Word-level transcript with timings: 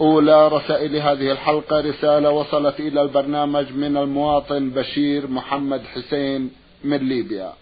أولى 0.00 0.48
رسائل 0.48 0.96
هذه 0.96 1.32
الحلقة 1.32 1.80
رسالة 1.80 2.30
وصلت 2.30 2.80
إلى 2.80 3.02
البرنامج 3.02 3.72
من 3.72 3.96
المواطن 3.96 4.70
بشير 4.70 5.26
محمد 5.26 5.82
حسين 5.82 6.50
من 6.84 6.96
ليبيا. 6.96 7.52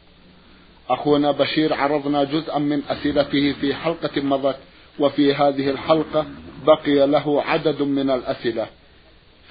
أخونا 0.90 1.30
بشير 1.30 1.74
عرضنا 1.74 2.24
جزءا 2.24 2.58
من 2.58 2.82
أسئلته 2.88 3.52
في 3.60 3.74
حلقة 3.74 4.22
مضت 4.22 4.56
وفي 4.98 5.34
هذه 5.34 5.70
الحلقة 5.70 6.26
بقي 6.66 7.06
له 7.06 7.42
عدد 7.42 7.82
من 7.82 8.10
الأسئلة. 8.10 8.66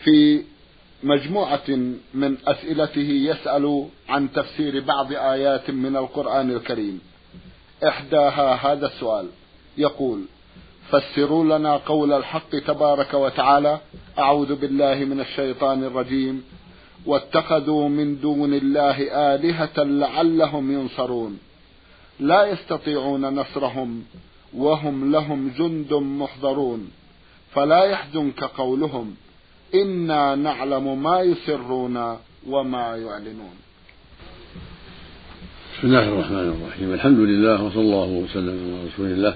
في 0.03 0.43
مجموعة 1.03 1.69
من 2.13 2.37
أسئلته 2.47 3.09
يسأل 3.09 3.87
عن 4.09 4.31
تفسير 4.31 4.79
بعض 4.79 5.13
آيات 5.13 5.71
من 5.71 5.97
القرآن 5.97 6.51
الكريم. 6.51 7.01
إحداها 7.87 8.53
هذا 8.53 8.87
السؤال 8.87 9.27
يقول 9.77 10.25
فسروا 10.91 11.57
لنا 11.57 11.77
قول 11.77 12.13
الحق 12.13 12.49
تبارك 12.49 13.13
وتعالى 13.13 13.79
أعوذ 14.19 14.55
بالله 14.55 14.95
من 14.95 15.19
الشيطان 15.19 15.83
الرجيم. 15.83 16.43
واتخذوا 17.05 17.89
من 17.89 18.19
دون 18.19 18.53
الله 18.53 18.97
آلهة 19.35 19.77
لعلهم 19.77 20.71
ينصرون. 20.71 21.39
لا 22.19 22.45
يستطيعون 22.45 23.25
نصرهم 23.25 24.03
وهم 24.53 25.11
لهم 25.11 25.51
جند 25.57 25.93
محضرون. 25.93 26.91
فلا 27.53 27.83
يحزنك 27.83 28.43
قولهم 28.43 29.15
إنا 29.75 30.35
نعلم 30.35 31.03
ما 31.03 31.21
يسرون 31.21 32.17
وما 32.47 32.95
يعلنون. 32.97 33.55
بسم 35.77 35.87
الله 35.87 36.09
الرحمن 36.09 36.47
الرحيم. 36.55 36.93
الحمد 36.93 37.19
لله 37.19 37.63
وصلى 37.63 37.81
الله 37.81 38.09
وسلم 38.23 38.55
على 38.75 38.87
رسول 38.87 39.05
الله. 39.05 39.35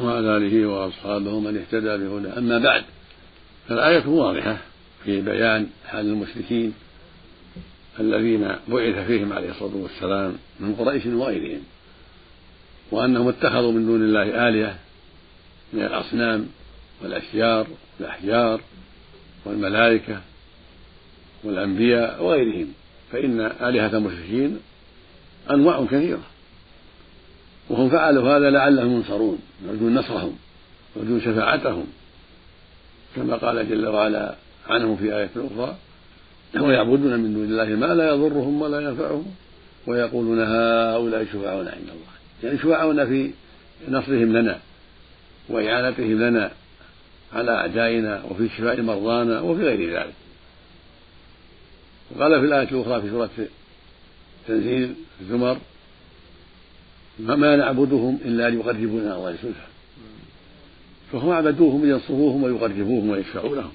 وعلى 0.00 0.36
آله 0.36 0.66
وأصحابه 0.66 1.40
من 1.40 1.56
اهتدى 1.56 1.96
بهدى 1.96 2.28
أما 2.38 2.58
بعد 2.58 2.84
فالآية 3.68 4.06
واضحة 4.06 4.58
في 5.04 5.20
بيان 5.20 5.66
حال 5.86 6.06
المشركين 6.06 6.72
الذين 8.00 8.48
بعث 8.68 9.06
فيهم 9.06 9.32
عليه 9.32 9.50
الصلاة 9.50 9.76
والسلام 9.76 10.36
من 10.60 10.74
قريش 10.74 11.06
وغيرهم 11.06 11.62
وأنهم 12.90 13.28
اتخذوا 13.28 13.72
من 13.72 13.86
دون 13.86 14.02
الله 14.02 14.48
آلهة 14.48 14.78
من 15.72 15.82
الأصنام 15.82 16.48
والأشجار 17.02 17.66
والأحجار 17.98 18.60
والملائكة 19.44 20.20
والأنبياء 21.44 22.24
وغيرهم. 22.24 22.72
فإن 23.12 23.40
آلهة 23.40 23.96
المشركين 23.96 24.58
أنواع 25.50 25.84
كثيرة. 25.84 26.22
وهم 27.68 27.90
فعلوا 27.90 28.36
هذا 28.36 28.50
لعلهم 28.50 28.92
ينصرون 28.92 29.38
يرجون 29.68 29.94
نصرهم 29.94 30.36
يرجون 30.96 31.20
شفاعتهم. 31.20 31.86
كما 33.16 33.36
قال 33.36 33.70
جل 33.70 33.86
وعلا 33.86 34.34
عنهم 34.68 34.96
في 34.96 35.16
آية 35.16 35.30
أخرى 35.36 35.76
ويعبدون 36.60 37.18
من 37.18 37.34
دون 37.34 37.44
الله 37.44 37.64
ما 37.64 37.94
لا 37.94 38.08
يضرهم 38.08 38.62
ولا 38.62 38.80
ينفعهم 38.80 39.26
ويقولون 39.86 40.40
هؤلاء 40.40 41.24
شفعاؤنا 41.24 41.70
عند 41.70 41.88
الله. 41.88 42.14
يعني 42.42 42.58
شفعاؤنا 42.58 43.06
في 43.06 43.30
نصرهم 43.88 44.36
لنا 44.36 44.58
وإعانتهم 45.48 46.22
لنا 46.22 46.50
على 47.32 47.50
أعدائنا 47.50 48.22
وفي 48.30 48.48
شفاء 48.48 48.82
مرضانا 48.82 49.40
وفي 49.40 49.62
غير 49.62 49.98
ذلك. 49.98 50.14
وقال 52.16 52.40
في 52.40 52.46
الآية 52.46 52.68
الأخرى 52.68 53.02
في 53.02 53.10
سورة 53.10 53.30
تنزيل 54.48 54.94
الزمر 55.20 55.58
ما 57.18 57.56
نعبدهم 57.56 58.18
إلا 58.24 58.50
ليقربونا 58.50 59.16
الله 59.16 59.30
زلفى 59.30 59.74
فهم 61.12 61.30
عبدوهم 61.30 61.84
لينصروهم 61.84 62.42
ويقربوهم 62.42 63.10
ويشفعوا 63.10 63.56
لهم. 63.56 63.72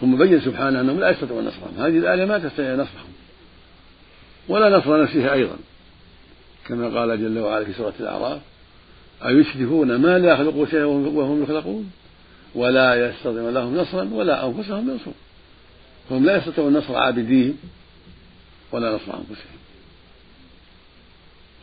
ثم 0.00 0.16
بين 0.16 0.40
سبحانه 0.40 0.80
أنهم 0.80 1.00
لا 1.00 1.10
يستطيعون 1.10 1.44
نصرهم. 1.44 1.74
هذه 1.78 1.98
الآية 1.98 2.24
ما 2.24 2.38
تستطيع 2.38 2.74
نصرهم. 2.74 3.12
ولا 4.48 4.78
نصر 4.78 5.02
نفسه 5.02 5.32
أيضا. 5.32 5.56
كما 6.68 7.00
قال 7.00 7.20
جل 7.20 7.38
وعلا 7.38 7.64
في 7.64 7.72
سورة 7.72 7.94
الأعراف 8.00 8.40
أيشركون 9.26 9.96
ما 9.96 10.18
لا 10.18 10.32
يخلق 10.32 10.70
شيئا 10.70 10.84
وهم 10.84 11.42
يخلقون؟ 11.42 11.90
ولا 12.54 13.08
يستطيعون 13.08 13.54
لهم 13.54 13.76
نصرا 13.76 14.10
ولا 14.12 14.46
أنفسهم 14.46 14.90
ينصرون. 14.90 15.14
فهم 16.10 16.24
لا 16.24 16.36
يستطيعون 16.36 16.72
نصر 16.72 16.96
عابديهم 16.96 17.56
ولا 18.72 18.94
نصر 18.94 19.14
أنفسهم. 19.14 19.58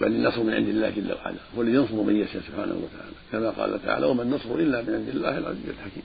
بل 0.01 0.07
النصر 0.07 0.43
من 0.43 0.53
عند 0.53 0.67
الله 0.67 0.89
جل 0.89 1.13
وعلا 1.13 1.37
هو 1.57 1.61
الذي 1.61 1.75
ينصر 1.75 1.95
من 1.95 2.15
يشاء 2.15 2.41
سبحانه 2.41 2.73
وتعالى 2.73 3.15
كما 3.31 3.49
قال 3.49 3.85
تعالى 3.85 4.05
وما 4.05 4.23
النصر 4.23 4.55
إلا 4.55 4.81
من 4.81 4.93
عند 4.93 5.09
الله 5.09 5.37
العزيز 5.37 5.69
الحكيم 5.69 6.03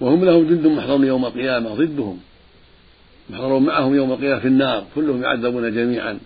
وهم 0.00 0.24
لهم 0.24 0.48
جند 0.48 0.66
محضر 0.66 1.04
يوم 1.04 1.26
القيامة 1.26 1.74
ضدهم. 1.74 2.20
محضر 3.30 3.58
معهم 3.58 3.94
يوم 3.94 4.12
القيامة 4.12 4.40
في 4.40 4.48
النار 4.48 4.86
كلهم 4.94 5.22
يعذبون 5.22 5.74
جميعا. 5.74 6.18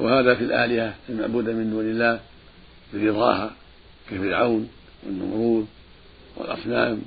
وهذا 0.00 0.34
في 0.34 0.44
الآلهة 0.44 0.94
المعبودة 1.08 1.52
من 1.52 1.70
دون 1.70 1.84
الله 1.84 2.20
برضاها 2.94 3.50
كفرعون 4.10 4.68
والنمرود 5.06 5.66
والأصنام 6.36 7.02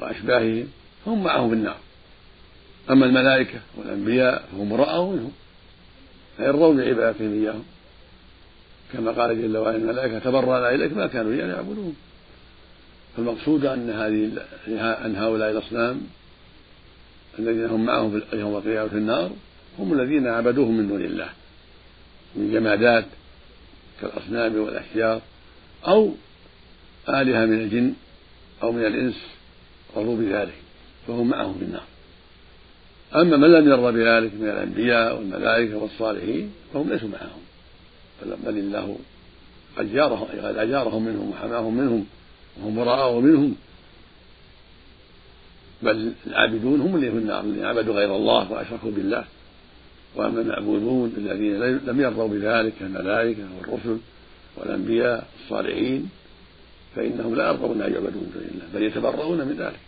وأشباههم 0.00 0.68
هم 1.06 1.24
معهم 1.24 1.48
في 1.48 1.54
النار. 1.54 1.76
أما 2.90 3.06
الملائكة 3.06 3.60
والأنبياء 3.76 4.44
فهم 4.52 4.68
براء 4.68 5.04
منهم. 5.04 5.32
فيرضون 6.36 6.76
بعبادتهم 6.76 7.32
إياهم. 7.32 7.64
كما 8.92 9.10
قال 9.10 9.42
جل 9.42 9.56
وعلا 9.56 9.76
الملائكة 9.76 10.18
تبرأنا 10.18 10.74
إليك 10.74 10.92
ما 10.92 11.06
كانوا 11.06 11.32
إيانا 11.32 11.54
يعبدون. 11.54 11.96
فالمقصود 13.16 13.64
أن 13.64 13.90
هذه 13.90 14.30
أن 15.04 15.16
هؤلاء 15.16 15.50
الأصنام 15.50 16.00
الذين 17.38 17.66
هم 17.66 17.84
معهم 17.84 18.20
في 18.20 18.36
يوم 18.36 18.56
القيامة 18.56 18.88
في 18.88 18.96
النار 18.96 19.30
هم 19.78 19.92
الذين 19.92 20.26
عبدوهم 20.26 20.76
من 20.76 20.88
دون 20.88 21.00
الله. 21.00 21.28
من 22.36 22.52
جمادات 22.52 23.04
كالأصنام 24.00 24.56
والأشجار 24.56 25.20
أو 25.86 26.12
آلهة 27.08 27.44
من 27.44 27.60
الجن 27.60 27.94
أو 28.62 28.72
من 28.72 28.86
الإنس 28.86 29.16
رضوا 29.96 30.16
بذلك 30.16 30.54
فهم 31.06 31.28
معهم 31.28 31.58
في 31.58 31.64
النار. 31.64 31.93
أما 33.16 33.36
من 33.36 33.52
لم 33.52 33.68
يرضى 33.68 33.92
بذلك 33.92 34.34
من 34.34 34.48
الأنبياء 34.48 35.16
والملائكة 35.16 35.76
والصالحين 35.76 36.52
فهم 36.74 36.88
ليسوا 36.88 37.08
معهم. 37.08 37.40
بل 38.44 38.58
الله 38.58 38.98
قد 39.76 39.92
جارهم 39.92 40.24
قد 40.24 40.56
أجارهم 40.56 41.04
منهم 41.04 41.30
وحماهم 41.30 41.76
منهم 41.76 42.06
وهم 42.60 42.76
براء 42.76 43.20
منهم. 43.20 43.54
بل 45.82 46.12
العابدون 46.26 46.80
هم 46.80 46.96
اللي 46.96 47.10
في 47.10 47.16
النار 47.16 47.40
الذين 47.40 47.64
عبدوا 47.64 47.94
غير 47.94 48.16
الله 48.16 48.52
وأشركوا 48.52 48.90
بالله. 48.90 49.24
وأما 50.16 50.40
المعبودون 50.40 51.14
الذين 51.16 51.60
لم 51.86 52.00
يرضوا 52.00 52.28
بذلك 52.28 52.72
كالملائكة 52.80 53.42
والرسل 53.58 53.98
والأنبياء 54.56 55.26
الصالحين 55.44 56.08
فإنهم 56.96 57.34
لا 57.34 57.48
يرضون 57.48 57.82
أن 57.82 57.92
يعبدوا 57.92 58.20
من 58.20 58.30
دون 58.34 58.48
الله 58.54 58.66
بل 58.74 58.82
يتبرؤون 58.82 59.38
من 59.38 59.56
ذلك. 59.58 59.80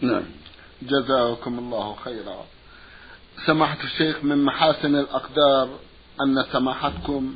نعم. 0.00 0.22
جزاكم 0.82 1.58
الله 1.58 1.94
خيرا. 2.04 2.44
سماحة 3.46 3.78
الشيخ 3.84 4.24
من 4.24 4.44
محاسن 4.44 4.96
الأقدار 4.96 5.68
أن 6.20 6.44
سماحتكم 6.52 7.34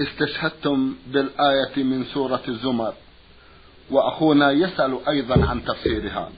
استشهدتم 0.00 0.94
بالآية 1.06 1.84
من 1.84 2.04
سورة 2.04 2.42
الزمر 2.48 2.94
وأخونا 3.90 4.50
يسأل 4.50 4.98
أيضا 5.08 5.46
عن 5.46 5.64
تفسيرها 5.64 6.30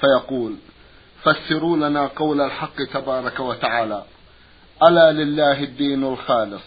فيقول 0.00 0.56
فسروا 1.22 1.76
لنا 1.76 2.06
قول 2.06 2.40
الحق 2.40 2.76
تبارك 2.92 3.40
وتعالى 3.40 4.04
ألا 4.88 5.12
لله 5.12 5.62
الدين 5.62 6.04
الخالص 6.04 6.62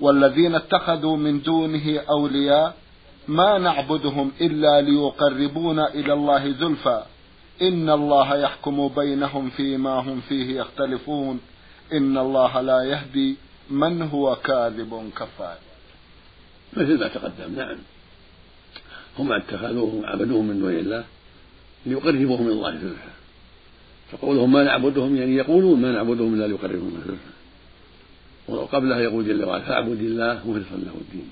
والذين 0.00 0.54
اتخذوا 0.54 1.16
من 1.16 1.42
دونه 1.42 2.00
أولياء 2.10 2.74
ما 3.28 3.58
نعبدهم 3.58 4.32
إلا 4.40 4.80
ليقربونا 4.80 5.94
إلى 5.94 6.12
الله 6.12 6.50
زلفى 6.50 7.02
إن 7.62 7.90
الله 7.90 8.36
يحكم 8.36 8.88
بينهم 8.88 9.50
فيما 9.50 9.90
هم 9.90 10.20
فيه 10.28 10.60
يختلفون. 10.60 11.40
إن 11.92 12.18
الله 12.18 12.60
لا 12.60 12.82
يهدي 12.82 13.36
من 13.70 14.02
هو 14.02 14.36
كاذب 14.36 15.10
كفار. 15.16 15.56
مثل 16.76 17.00
ما 17.00 17.08
تقدم 17.08 17.54
نعم. 17.56 17.78
هم 19.18 19.32
اتخذوهم 19.32 20.02
وعبدوهم 20.02 20.48
من 20.48 20.60
دون 20.60 20.72
الله 20.72 21.04
ليقربوهم 21.86 22.42
من 22.42 22.50
الله 22.50 22.70
زلفى. 22.70 23.12
فقولهم 24.12 24.52
ما 24.52 24.64
نعبدهم 24.64 25.16
يعني 25.16 25.36
يقولون 25.36 25.80
ما 25.80 25.92
نعبدهم 25.92 26.34
إلا 26.34 26.46
ليقربوهم 26.46 26.94
من 26.94 27.02
زلفى. 27.06 27.32
وقبلها 28.48 29.00
يقول 29.00 29.28
جل 29.28 29.44
وعلا 29.44 29.62
فاعبد 29.62 30.00
الله 30.00 30.34
مخلصا 30.34 30.76
له 30.76 30.94
الدين. 31.00 31.30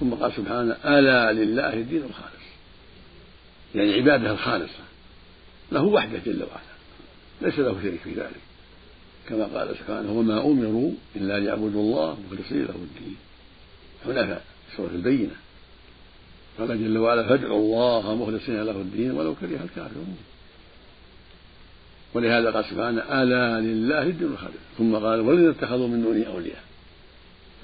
ثم 0.00 0.10
قال 0.10 0.32
سبحانه 0.32 0.76
ألا 0.84 1.32
لله 1.32 1.74
الدين 1.74 2.02
الخالص. 2.02 2.44
يعني 3.74 3.92
عباده 3.92 4.30
الخالصة. 4.30 4.84
له 5.74 5.82
وحده 5.82 6.18
جل 6.26 6.42
وعلا. 6.42 6.74
ليس 7.42 7.58
له 7.58 7.82
شريك 7.82 8.00
في 8.00 8.10
ذلك. 8.10 8.40
كما 9.28 9.44
قال 9.44 9.76
سبحانه 9.76 10.12
وما 10.12 10.40
أمروا 10.40 10.90
إلا 11.16 11.40
ليعبدوا 11.40 11.82
الله 11.82 12.16
مخلصين 12.26 12.62
له 12.62 12.74
الدين. 12.74 13.16
حنفاء 14.04 14.44
سورة 14.76 14.90
البينة. 14.90 15.36
قال 16.58 16.68
جل 16.68 16.98
وعلا 16.98 17.28
فادعوا 17.28 17.58
الله 17.58 18.14
مخلصين 18.14 18.62
له 18.62 18.70
الدين 18.70 19.10
ولو 19.10 19.34
كره 19.34 19.60
الكافرون. 19.64 20.16
ولهذا 22.14 22.50
قال 22.50 22.64
سبحانه 22.64 23.22
ألا 23.22 23.60
لله 23.60 24.02
الدين 24.02 24.28
الخالص. 24.28 24.64
ثم 24.78 24.94
قال 24.94 25.20
والذين 25.20 25.48
اتخذوا 25.48 25.88
من 25.88 26.02
دونه 26.02 26.26
أولياء. 26.26 26.64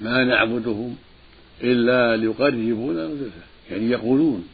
ما 0.01 0.23
نعبدهم 0.23 0.95
إلا 1.63 2.17
ليقربونا 2.17 3.09
يعني 3.71 3.89
يقولون 3.89 4.47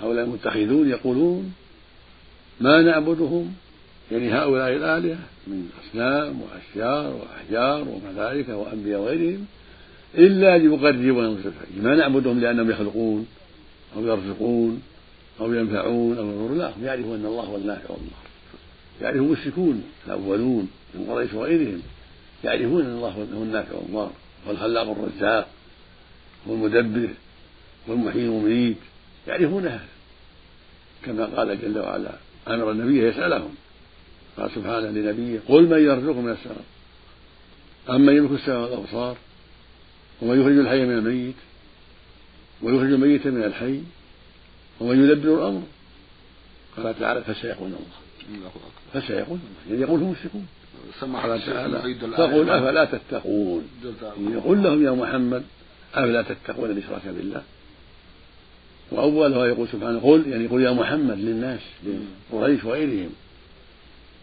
هؤلاء 0.00 0.24
المتخذون 0.24 0.88
يقولون 0.88 1.54
ما 2.60 2.82
نعبدهم؟ 2.82 3.54
يعني 4.12 4.32
هؤلاء 4.32 4.68
الآلهة 4.68 5.18
من 5.46 5.70
أصنام 5.84 6.40
وأشجار 6.42 7.14
وأحجار 7.14 7.88
وملائكة 7.88 8.56
وأنبياء 8.56 9.00
وغيرهم 9.00 9.46
إلا 10.14 10.58
ليقربونا 10.58 11.36
ما 11.76 11.94
نعبدهم 11.94 12.40
لأنهم 12.40 12.70
يخلقون 12.70 13.26
أو 13.96 14.06
يرزقون 14.06 14.82
أو 15.40 15.54
ينفعون 15.54 16.18
أو 16.18 16.26
يضرون 16.26 16.58
لا 16.58 16.68
هم 16.68 16.84
يعرفون 16.84 17.14
أن 17.14 17.26
الله 17.26 17.42
هو 17.42 17.56
النافع 17.56 17.90
والله 17.90 18.10
يعرفه 19.02 19.18
المشركون 19.18 19.82
الأولون 20.06 20.68
من 20.94 21.06
قريش 21.10 21.32
وغيرهم. 21.32 21.82
يعرفون 22.44 22.86
أن 22.86 22.92
الله 22.92 23.08
هو 23.08 23.42
النافع 23.42 23.74
والضار 23.74 24.12
هو 24.46 24.50
الخلاق 24.50 24.90
الرزاق 24.90 25.48
هو 26.48 26.54
المدبر 26.54 27.08
هو 27.88 27.92
المحيي 27.92 28.24
المميت. 28.24 28.76
يعرفون 29.28 29.66
هذا 29.66 29.88
كما 31.04 31.24
قال 31.24 31.60
جل 31.62 31.78
وعلا 31.78 32.12
أمر 32.48 32.70
النبي 32.70 33.08
يسألهم 33.08 33.54
قال 34.36 34.50
سبحانه 34.50 34.90
لنبيه 34.90 35.40
قل 35.48 35.62
من 35.62 35.78
يرزقكم 35.78 36.24
من 36.24 36.32
السماء. 36.32 36.64
أمن 37.90 38.16
يملك 38.16 38.40
السماء 38.40 38.60
والأبصار؟ 38.60 39.16
ومن 40.22 40.40
يخرج 40.40 40.58
الحي 40.58 40.84
من 40.84 40.98
الميت؟ 40.98 41.34
ويخرج 42.62 42.92
الميت 42.92 43.26
من 43.26 43.42
الحي؟ 43.42 43.80
ومن 44.80 45.04
يدبر 45.04 45.34
الأمر؟ 45.34 45.62
قال 46.76 46.98
تعالى 46.98 47.22
فسيقول 47.22 47.66
الله. 47.66 48.50
فسيقول 48.94 49.38
يعني 49.70 49.80
يقول 49.80 50.00
هم 50.00 50.10
مشركون 50.10 50.46
قال 51.22 51.46
تعالى 51.46 51.94
فقل 52.16 52.50
أفلا 52.50 52.84
تتقون؟ 52.84 53.68
يقول 54.32 54.62
لهم 54.62 54.84
يا 54.84 54.90
محمد 54.90 55.42
أفلا 55.94 56.22
تتقون 56.22 56.70
الإشراك 56.70 57.02
بالله؟ 57.06 57.42
وأولها 58.90 59.46
يقول 59.46 59.68
سبحانه 59.68 60.00
قل 60.00 60.24
يعني 60.28 60.46
قل 60.46 60.60
يا 60.60 60.70
محمد 60.72 61.18
للناس 61.18 61.60
لقريش 62.32 62.64
وغيرهم. 62.64 63.10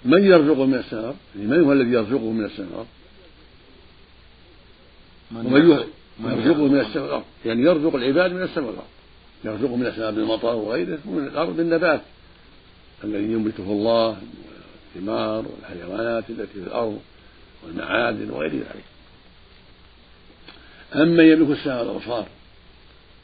من 0.05 0.23
يرزق 0.23 0.59
من 0.59 0.73
السماء؟ 0.73 1.15
يعني 1.35 1.47
من 1.47 1.63
هو 1.63 1.73
الذي 1.73 1.91
يرزقه 1.91 2.31
من 2.31 2.45
السماء؟ 2.45 2.85
ومن 5.35 5.87
يرزقه 6.19 6.67
من 6.67 6.79
السماء 6.79 7.23
يعني 7.45 7.61
يرزق 7.61 7.95
العباد 7.95 8.33
من 8.33 8.41
السماء 8.41 8.73
يرزقه 9.45 9.75
من 9.75 9.85
السماء 9.85 10.11
بالمطر 10.11 10.55
وغيره 10.55 10.99
ومن 11.05 11.27
الأرض 11.27 11.57
بالنبات. 11.57 12.01
الذي 13.03 13.23
ينبته 13.23 13.63
الله 13.63 14.17
والثمار 14.95 15.45
والحيوانات 15.47 16.29
التي 16.29 16.53
في 16.53 16.59
الأرض 16.59 16.99
والمعادن 17.63 18.29
وغير 18.29 18.51
ذلك. 18.51 18.83
أما 20.95 21.23
يملك 21.23 21.57
السمع 21.57 21.79
والأبصار 21.79 22.27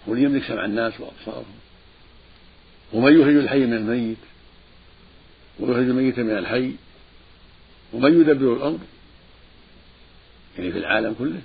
هو 0.10 0.16
يملك 0.16 0.44
سمع 0.44 0.66
الناس 0.66 0.94
وأبصارهم. 1.00 1.56
ومن 2.94 3.20
يخرج 3.20 3.36
الحي 3.36 3.60
من 3.60 3.74
الميت؟ 3.74 4.18
ويخرج 5.60 5.84
الميت 5.84 6.20
من 6.20 6.38
الحي؟ 6.38 6.72
ومن 7.94 8.22
يدبر 8.22 8.54
الأمر؟ 8.54 8.80
يعني 10.58 10.72
في 10.72 10.78
العالم 10.78 11.16
كله؟ 11.20 11.42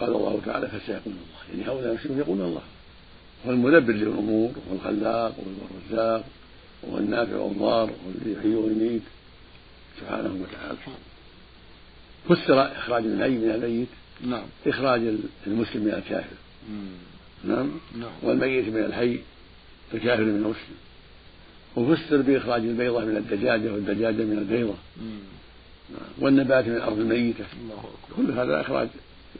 قال 0.00 0.08
الله 0.08 0.40
تعالى 0.46 0.68
فسيقول 0.68 1.02
الله. 1.06 1.40
يعني 1.50 1.70
هؤلاء 1.70 1.90
المشركون 1.90 2.18
يقولون 2.18 2.46
الله. 2.46 2.62
هو 3.46 3.50
المدبر 3.50 3.92
للأمور 3.92 4.52
وهو 4.56 4.76
الخلاق 4.76 5.34
وهو 5.38 5.68
الرزاق 5.70 6.24
وهو 6.82 6.98
النافع 6.98 7.36
والضار 7.36 7.90
وهو 7.90 8.10
الذي 8.14 8.32
يحيي 8.38 8.54
ويميت. 8.54 9.02
سبحانه 10.00 10.42
وتعالى. 10.42 10.78
فسر 12.28 12.78
إخراج 12.78 13.04
الحي 13.04 13.30
من 13.30 13.50
الميت. 13.50 13.88
نعم. 14.26 14.46
إخراج 14.66 15.00
المسلم 15.46 15.84
من 15.84 15.94
الكافر. 15.94 16.36
نعم؟ 17.44 17.70
نعم. 17.98 18.10
والميت 18.22 18.68
من 18.68 18.84
الحي 18.84 19.18
الكافر 19.94 20.22
من 20.22 20.34
المسلم 20.34 20.76
وفسر 21.76 22.22
بإخراج 22.22 22.62
البيضة 22.62 23.04
من 23.04 23.16
الدجاجة 23.16 23.72
والدجاجة 23.72 24.22
من 24.22 24.38
البيضة 24.38 24.74
نعم. 25.90 26.08
والنبات 26.18 26.66
من 26.66 26.76
الأرض 26.76 26.98
الميتة. 26.98 27.44
كل 28.16 28.30
هذا 28.30 28.60
إخراج 28.60 28.88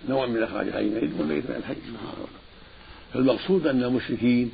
نوع 0.09 0.27
من 0.27 0.43
إخراج 0.43 0.67
الحي 0.67 0.81
الميت 0.81 1.11
والميت 1.19 1.51
من 1.51 1.57
الحي. 1.57 1.75
نعم. 1.75 2.27
فالمقصود 3.15 3.67
أن 3.67 3.83
المشركين 3.83 4.53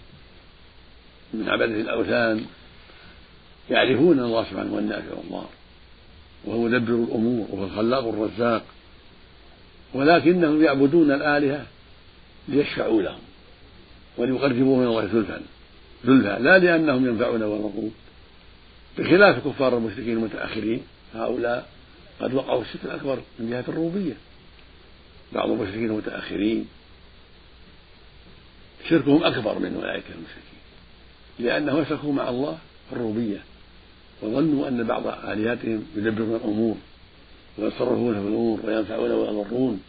من 1.35 1.49
عبدة 1.49 1.81
الأوثان 1.81 2.45
يعرفون 3.71 4.19
الله 4.19 4.45
سبحانه 4.45 4.75
هو 4.75 4.79
النافع 4.79 5.15
والضار 5.17 5.49
وهو 6.45 6.63
مدبر 6.63 6.95
الأمور 6.95 7.47
وهو 7.51 7.65
الخلاق 7.65 8.09
الرزاق. 8.09 8.65
ولكنهم 9.95 10.63
يعبدون 10.63 11.13
الآلهة 11.13 11.67
ليشفعوا 12.49 13.03
لهم 13.03 13.21
وليقربوهم 14.17 14.79
من 14.79 14.87
الله 14.87 15.07
زلفا 15.07 15.41
زلفا 16.05 16.39
لا 16.39 16.59
لأنهم 16.59 17.07
ينفعون 17.07 17.43
ويضرون 17.43 17.95
بخلاف 18.99 19.49
كفار 19.49 19.77
المشركين 19.77 20.13
المتأخرين 20.13 20.83
هؤلاء 21.15 21.69
قد 22.21 22.35
وقعوا 22.35 22.63
الشرك 22.63 22.85
الأكبر 22.85 23.19
من 23.39 23.51
جهة 23.51 23.65
الربوبية. 23.69 24.15
بعض 25.33 25.51
المشركين 25.51 25.85
المتأخرين 25.85 26.69
شركهم 28.89 29.25
أكبر 29.25 29.59
من 29.59 29.75
أولئك 29.75 30.05
المشركين 30.05 30.61
لأنهم 31.39 31.81
أشركوا 31.81 32.13
مع 32.13 32.29
الله 32.29 32.59
في 32.89 32.97
الربوبية. 32.97 33.43
وظنوا 34.23 34.69
أن 34.69 34.85
بعض 34.85 35.07
آلهتهم 35.07 35.87
يدبرون 35.97 36.37
الأمور 36.37 36.77
ويتصرفون 37.59 38.15
في 38.15 38.21
الأمور 38.21 38.61
وينفعون 38.65 39.11
ويضرون 39.11 39.83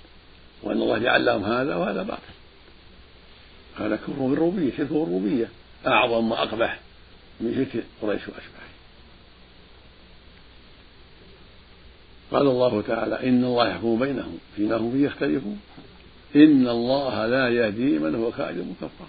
وأن 0.63 0.81
الله 0.81 0.97
جعل 0.97 1.25
لهم 1.25 1.43
هذا 1.43 1.75
وهذا 1.75 2.03
باطل. 2.03 2.36
هذا 3.79 3.95
كفر 3.95 4.13
بالربوبية 4.13 4.71
شرك 4.77 4.87
بالربوبية. 4.87 5.49
أعظم 5.87 6.31
وأقبح 6.31 6.79
من 7.41 7.53
شرك 7.55 7.83
قريش 8.01 8.21
وأشباهه 8.21 8.67
قال 12.31 12.47
الله 12.47 12.81
تعالى 12.81 13.29
إن 13.29 13.43
الله 13.43 13.69
يحكم 13.69 13.99
بينهم 13.99 14.37
فيما 14.55 14.77
هم 14.77 14.91
فيه 14.91 15.05
يختلفون. 15.05 15.59
إن 16.35 16.67
الله 16.67 17.25
لا 17.25 17.49
يهدي 17.49 17.99
من 17.99 18.15
هو 18.15 18.31
كاذب 18.31 18.75
كفار 18.81 19.07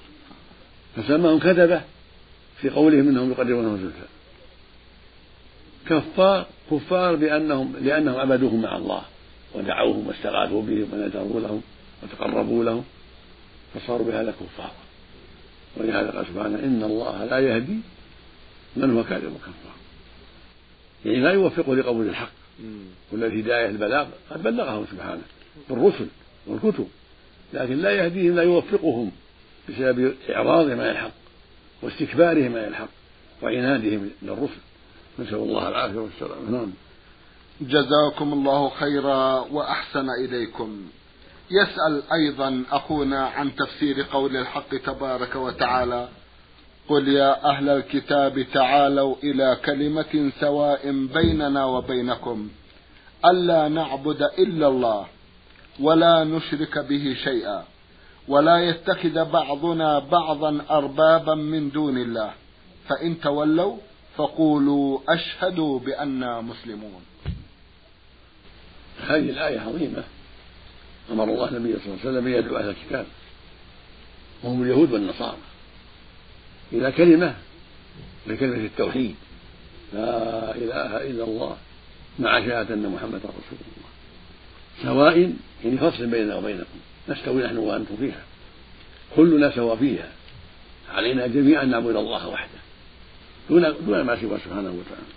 فسماهم 0.97 1.39
كذبة 1.39 1.83
في 2.61 2.71
قولهم 2.71 3.09
إنهم 3.09 3.31
يقربونهم 3.31 3.77
زلفى. 3.77 4.07
كفار 5.89 6.47
كفار 6.71 7.17
بأنهم 7.17 7.75
لأنهم 7.83 8.21
عبدوهم 8.21 8.63
مع 8.63 8.77
الله 8.77 9.03
ودعوهم 9.55 10.07
واستغاثوا 10.07 10.63
بهم 10.63 10.87
ونذروا 10.93 11.41
لهم 11.41 11.63
وتقربوا 12.03 12.65
لهم. 12.65 12.85
فصاروا 13.75 14.07
بهذا 14.07 14.31
كفارا 14.31 14.73
ولهذا 15.77 16.11
قال 16.11 16.27
سبحانه 16.27 16.59
إن 16.59 16.83
الله 16.83 17.25
لا 17.25 17.39
يهدي 17.39 17.79
من 18.77 18.97
هو 18.97 19.05
كاذب 19.05 19.37
كفار 19.37 19.79
يعني 21.05 21.21
لا 21.21 21.31
يوفقه 21.31 21.75
لقبول 21.77 22.09
الحق. 22.09 22.31
كل 23.11 23.25
الهداية 23.25 23.67
البلاغ 23.69 24.07
قد 24.31 24.43
بلغهم 24.43 24.87
سبحانه 24.93 25.23
بالرسل 25.71 26.07
والكتب 26.47 26.89
لكن 27.53 27.77
لا 27.77 27.91
يهديهم 27.91 28.37
لا 28.37 28.43
يوفقهم 28.43 29.11
بسبب 29.69 30.15
إعراضهم 30.31 30.81
عن 30.81 30.91
الحق 30.91 31.11
واستكبارهم 31.83 32.57
عن 32.57 32.65
الحق 32.65 32.89
وعنادهم 33.43 34.11
للرسل. 34.23 34.61
نسأل 35.19 35.35
الله 35.35 35.69
العافية 35.69 35.99
والسلامة 35.99 36.51
نعم. 36.51 36.73
جزاكم 37.61 38.33
الله 38.33 38.69
خيرا 38.69 39.41
وأحسن 39.41 40.07
إليكم. 40.25 40.87
يسأل 41.51 42.03
أيضا 42.13 42.65
أخونا 42.71 43.27
عن 43.27 43.55
تفسير 43.57 44.03
قول 44.13 44.37
الحق 44.37 44.77
تبارك 44.77 45.37
وتعالى 45.37 46.09
قل 46.89 47.09
يا 47.09 47.51
أهل 47.51 47.69
الكتاب 47.69 48.47
تعالوا 48.55 49.17
إلى 49.23 49.59
كلمة 49.65 50.33
سواء 50.41 50.91
بيننا 51.15 51.65
وبينكم. 51.65 52.49
ألا 53.25 53.69
نعبد 53.69 54.23
إلا 54.23 54.69
الله 54.69 55.07
ولا 55.81 56.25
نشرك 56.25 56.79
به 56.79 57.17
شيئا 57.25 57.65
ولا 58.29 58.59
يتخذ 58.59 59.25
بعضنا 59.25 59.99
بعضا 59.99 60.65
أربابا 60.71 61.35
من 61.35 61.71
دون 61.71 61.99
الله. 61.99 62.33
فإن 62.89 63.21
تولوا 63.21 63.77
فقولوا 64.17 64.99
أشهدوا 65.09 65.79
بأننا 65.79 66.41
مسلمون. 66.41 67.03
هذه 69.07 69.31
الآية 69.31 69.61
عظيمة. 69.61 70.05
أمر 71.11 71.25
الله 71.25 71.49
النبي 71.49 71.73
صلى 71.73 71.87
الله 71.87 71.99
عليه 72.05 72.11
وسلم 72.11 72.29
يدعو 72.29 72.57
أهل 72.57 72.69
الكتاب. 72.69 73.07
وهم 74.43 74.63
اليهود 74.63 74.93
والنصارى. 74.93 75.37
إلى 76.73 76.93
كلمة 76.93 77.35
لكلمة 78.27 78.65
التوحيد. 78.65 79.15
لا 79.95 80.55
إله 80.55 81.11
إلا 81.11 81.25
الله. 81.25 81.57
مع 82.19 82.41
شهادة 82.41 82.75
أن 82.75 82.87
محمدا 82.89 83.17
رسول 83.19 83.59
الله. 83.61 83.89
سواء 84.83 85.33
يعني 85.65 85.79
فصل 85.79 86.07
بيننا 86.07 86.37
وبينكم. 86.37 86.79
نستوي 87.09 87.43
نحن 87.43 87.57
وأنتم 87.57 87.97
فيها. 87.97 88.23
كلنا 89.17 89.51
سوا 89.51 89.77
فيها. 89.77 90.09
علينا 90.91 91.27
جميعا 91.27 91.65
نعبد 91.65 91.97
الله 91.97 92.29
وحده. 92.29 92.59
دون 93.51 93.75
دون 93.87 94.01
ما 94.01 94.21
سوى 94.21 94.39
سبحانه 94.45 94.71
وتعالى. 94.71 95.13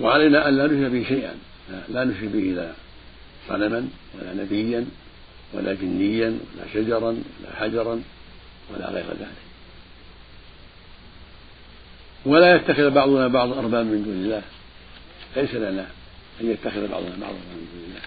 وعلينا 0.00 0.48
أن 0.48 0.56
لا 0.56 0.66
نشرك 0.66 0.90
به 0.90 1.04
شيئا. 1.08 1.34
لا 1.88 2.04
نشرك 2.04 2.28
به 2.28 2.38
لا 2.38 2.72
صنما 3.48 3.88
ولا 4.14 4.34
نبيا 4.34 4.86
ولا 5.54 5.74
جنيا 5.74 6.26
ولا 6.28 6.64
شجرا 6.74 7.10
ولا 7.10 7.56
حجرا 7.60 8.02
ولا 8.70 8.90
غير 8.90 9.04
ذلك. 9.04 9.28
ولا 12.26 12.56
يتخذ 12.56 12.90
بعضنا 12.90 13.28
بعض 13.28 13.52
أربابا 13.52 13.82
من 13.82 14.02
دون 14.04 14.14
الله. 14.14 14.42
ليس 15.36 15.54
لنا 15.54 15.86
أن 16.40 16.50
يتخذ 16.50 16.88
بعضنا 16.88 17.16
بعضا 17.20 17.34
من 17.34 17.68
دون 17.72 17.84
الله. 17.88 18.00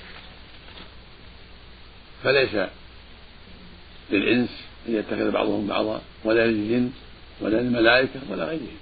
فليس 2.24 2.70
للإنس 4.12 4.50
أن 4.88 4.96
يتخذ 4.96 5.32
بعضهم 5.32 5.68
بعضا 5.68 6.02
ولا 6.24 6.48
للجن 6.48 6.92
ولا 7.42 7.58
للملائكة 7.58 8.20
ولا 8.30 8.46
غيرهم. 8.46 8.78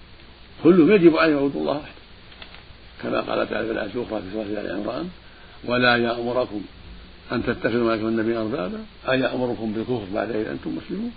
كلهم 0.64 0.92
يجب 0.92 1.16
أن 1.16 1.30
يعبدوا 1.32 1.62
الله 1.62 1.78
وحده. 1.78 2.00
كما 3.04 3.22
قال 3.22 3.50
تعالى 3.50 3.68
في 3.68 3.72
الآية 3.72 3.88
في 3.88 4.32
سورة 4.34 4.44
آل 4.44 4.72
عمران 4.72 5.10
ولا 5.66 5.98
يأمركم 5.98 6.62
أن 7.32 7.44
تتخذوا 7.44 7.84
ملائكة 7.84 8.08
النبي 8.08 8.38
أربابا؟ 8.38 8.80
أيأمركم 9.10 9.74
بالكفر 9.74 10.06
بعد 10.14 10.32
إذ 10.32 10.48
أنتم 10.48 10.78
مسلمون؟ 10.78 11.12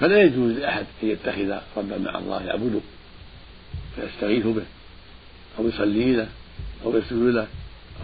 فلا 0.00 0.22
يجوز 0.22 0.52
لأحد 0.52 0.86
أن 1.02 1.08
يتخذ 1.08 1.58
ربا 1.76 1.98
مع 1.98 2.18
الله 2.18 2.42
يعبده 2.42 2.80
فيستغيث 3.96 4.46
به 4.46 4.64
أو 5.58 5.68
يصلي 5.68 6.16
له 6.16 6.28
أو 6.84 6.96
يسجد 6.96 7.12
له 7.12 7.46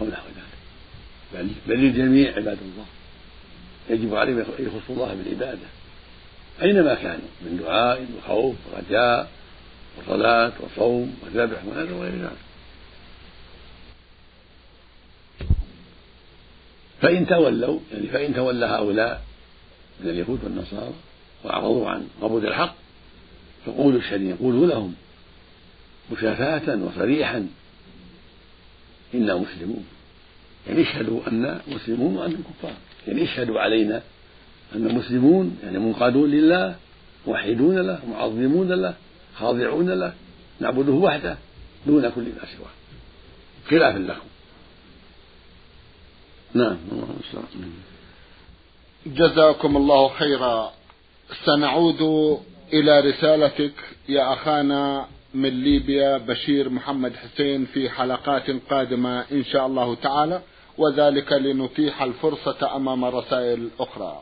أو 0.01 0.07
نحو 0.07 0.27
ذلك. 0.27 0.57
بل, 1.33 1.49
بل 1.67 1.79
للجميع 1.79 2.35
عباد 2.35 2.57
الله. 2.61 2.85
يجب 3.89 4.15
عليهم 4.15 4.37
أن 4.37 4.45
يخصوا 4.59 4.95
الله 4.95 5.13
بالعبادة. 5.13 5.67
أينما 6.61 6.93
كانوا 6.93 7.29
من 7.41 7.61
دعاء 7.63 8.05
وخوف 8.17 8.55
ورجاء 8.73 9.31
وصلاة 9.97 10.51
وصوم 10.59 11.15
وذبح 11.25 11.65
وهذا 11.65 11.93
وغير 11.93 12.11
ذلك. 12.11 12.46
فإن 17.01 17.27
تولوا 17.27 17.79
يعني 17.93 18.07
فإن 18.07 18.35
تولى 18.35 18.65
هؤلاء 18.65 19.23
من 19.99 20.09
اليهود 20.09 20.43
والنصارى 20.43 20.93
وأعرضوا 21.43 21.89
عن 21.89 22.07
قبول 22.21 22.47
الحق 22.47 22.75
فقولوا 23.65 23.99
الشريع 23.99 24.35
قولوا 24.39 24.67
لهم 24.67 24.93
مشافاة 26.11 26.83
وصريحا 26.83 27.47
إنا 29.13 29.35
مسلمون. 29.35 29.85
يعني 30.67 30.81
اشهدوا 30.81 31.21
أن 31.27 31.59
مسلمون 31.67 32.17
وأنتم 32.17 32.43
كفار 32.43 32.73
يعني 33.07 33.23
اشهدوا 33.23 33.59
علينا 33.59 34.01
أن 34.75 34.95
مسلمون 34.95 35.57
يعني 35.63 35.79
منقادون 35.79 36.31
لله 36.31 36.75
موحدون 37.27 37.79
له 37.79 37.99
معظمون 38.11 38.67
له 38.71 38.93
خاضعون 39.35 39.89
له 39.89 40.13
نعبده 40.59 40.91
وحده 40.91 41.37
دون 41.87 42.09
كل 42.09 42.21
ما 42.21 42.45
سواه. 42.57 42.69
خلافا 43.69 43.99
لكم. 43.99 44.27
نعم 46.53 46.77
جزاكم 49.05 49.77
الله 49.77 50.09
خيرا. 50.09 50.71
سنعود 51.45 52.01
إلى 52.73 52.99
رسالتك 52.99 53.73
يا 54.09 54.33
أخانا 54.33 55.07
من 55.33 55.49
ليبيا 55.49 56.17
بشير 56.17 56.69
محمد 56.69 57.15
حسين 57.15 57.65
في 57.65 57.89
حلقات 57.89 58.51
قادمة 58.69 59.25
إن 59.31 59.43
شاء 59.43 59.67
الله 59.67 59.95
تعالى 59.95 60.41
وذلك 60.77 61.33
لنتيح 61.33 62.01
الفرصة 62.01 62.75
أمام 62.75 63.05
رسائل 63.05 63.69
أخرى. 63.79 64.21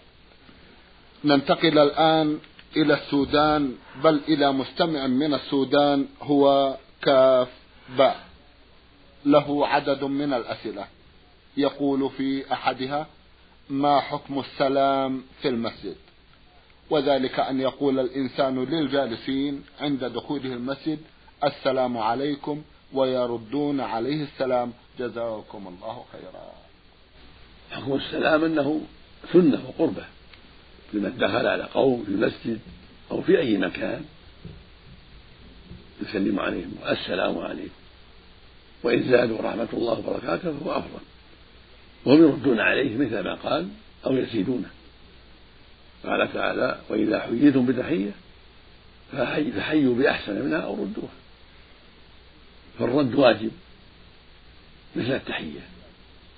ننتقل 1.25 1.79
الآن 1.79 2.39
إلى 2.77 2.93
السودان 2.93 3.75
بل 4.03 4.19
إلى 4.27 4.51
مستمع 4.51 5.07
من 5.07 5.33
السودان 5.33 6.05
هو 6.21 6.75
كاف 7.01 7.47
باء 7.97 8.19
له 9.25 9.67
عدد 9.67 10.03
من 10.03 10.33
الأسئلة. 10.33 10.94
يقول 11.57 12.09
في 12.17 12.53
أحدها 12.53 13.07
ما 13.69 13.99
حكم 13.99 14.39
السلام 14.39 15.23
في 15.41 15.47
المسجد؟ 15.47 15.95
وذلك 16.89 17.39
أن 17.39 17.61
يقول 17.61 17.99
الإنسان 17.99 18.63
للجالسين 18.63 19.63
عند 19.79 20.03
دخوله 20.03 20.53
المسجد 20.53 20.99
السلام 21.43 21.97
عليكم 21.97 22.61
ويردون 22.93 23.81
عليه 23.81 24.23
السلام 24.23 24.73
جزاكم 24.99 25.67
الله 25.67 26.05
خيرا. 26.11 26.53
حكم 27.71 27.93
السلام 27.93 28.43
أنه 28.43 28.81
سنة 29.33 29.61
وقربة 29.67 30.05
لمن 30.93 31.17
دخل 31.17 31.47
على 31.47 31.63
قوم 31.63 32.03
في 32.03 32.09
المسجد 32.11 32.59
أو 33.11 33.21
في 33.21 33.39
أي 33.39 33.57
مكان 33.57 34.05
يسلم 36.01 36.39
عليهم 36.39 36.75
السلام 36.87 37.37
عليكم. 37.37 37.75
وإن 38.83 39.03
زادوا 39.11 39.37
رحمة 39.41 39.67
الله 39.73 39.99
وبركاته 39.99 40.53
فهو 40.59 40.71
أفضل. 40.71 40.99
وهم 42.05 42.23
يردون 42.23 42.59
عليه 42.59 42.97
مثل 42.97 43.19
ما 43.19 43.33
قال 43.33 43.67
أو 44.05 44.15
يزيدونه. 44.15 44.69
قال 46.05 46.33
تعالى 46.33 46.79
وإذا 46.89 47.19
حييتم 47.19 47.65
بتحية 47.65 48.11
فحيوا 49.11 49.95
بأحسن 49.95 50.45
منها 50.45 50.59
أو 50.59 50.73
ردوها. 50.73 51.13
فالرد 52.79 53.15
واجب 53.15 53.51
مثل 54.95 55.11
التحية 55.11 55.59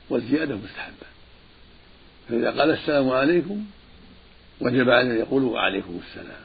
والزيادة 0.10 0.56
مستحبة. 0.56 1.08
فإذا 2.30 2.52
قال 2.60 2.72
السلام 2.72 3.10
عليكم 3.10 3.66
وجب 4.62 4.90
عليه 4.90 5.12
أن 5.12 5.18
يقولوا 5.18 5.54
وعليكم 5.54 6.00
السلام. 6.08 6.42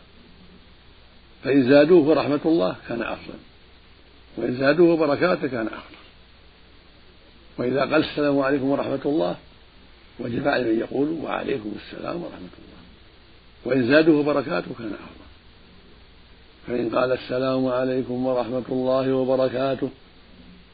فإن 1.44 1.68
زادوه 1.68 2.08
ورحمة 2.08 2.40
الله 2.44 2.76
كان 2.88 3.02
أفضل 3.02 3.38
وإن 4.36 4.56
زادوه 4.56 4.96
بركاته 4.96 5.48
كان 5.48 5.66
أفضل. 5.66 6.01
وإذا 7.58 7.80
قال 7.80 8.04
السلام 8.04 8.38
عليكم 8.38 8.64
ورحمة 8.70 9.00
الله 9.04 9.36
وجب 10.18 10.48
عليه 10.48 10.72
أن 10.72 10.78
يقولوا 10.78 11.24
وعليكم 11.24 11.72
السلام 11.76 12.22
ورحمة 12.22 12.38
الله. 12.38 12.82
وإن 13.64 13.88
زادوه 13.88 14.22
بركاته 14.22 14.74
كان 14.78 14.92
أفضل 14.92 15.22
فإن 16.66 16.98
قال 16.98 17.12
السلام 17.12 17.66
عليكم 17.66 18.26
ورحمة 18.26 18.64
الله 18.68 19.12
وبركاته 19.12 19.90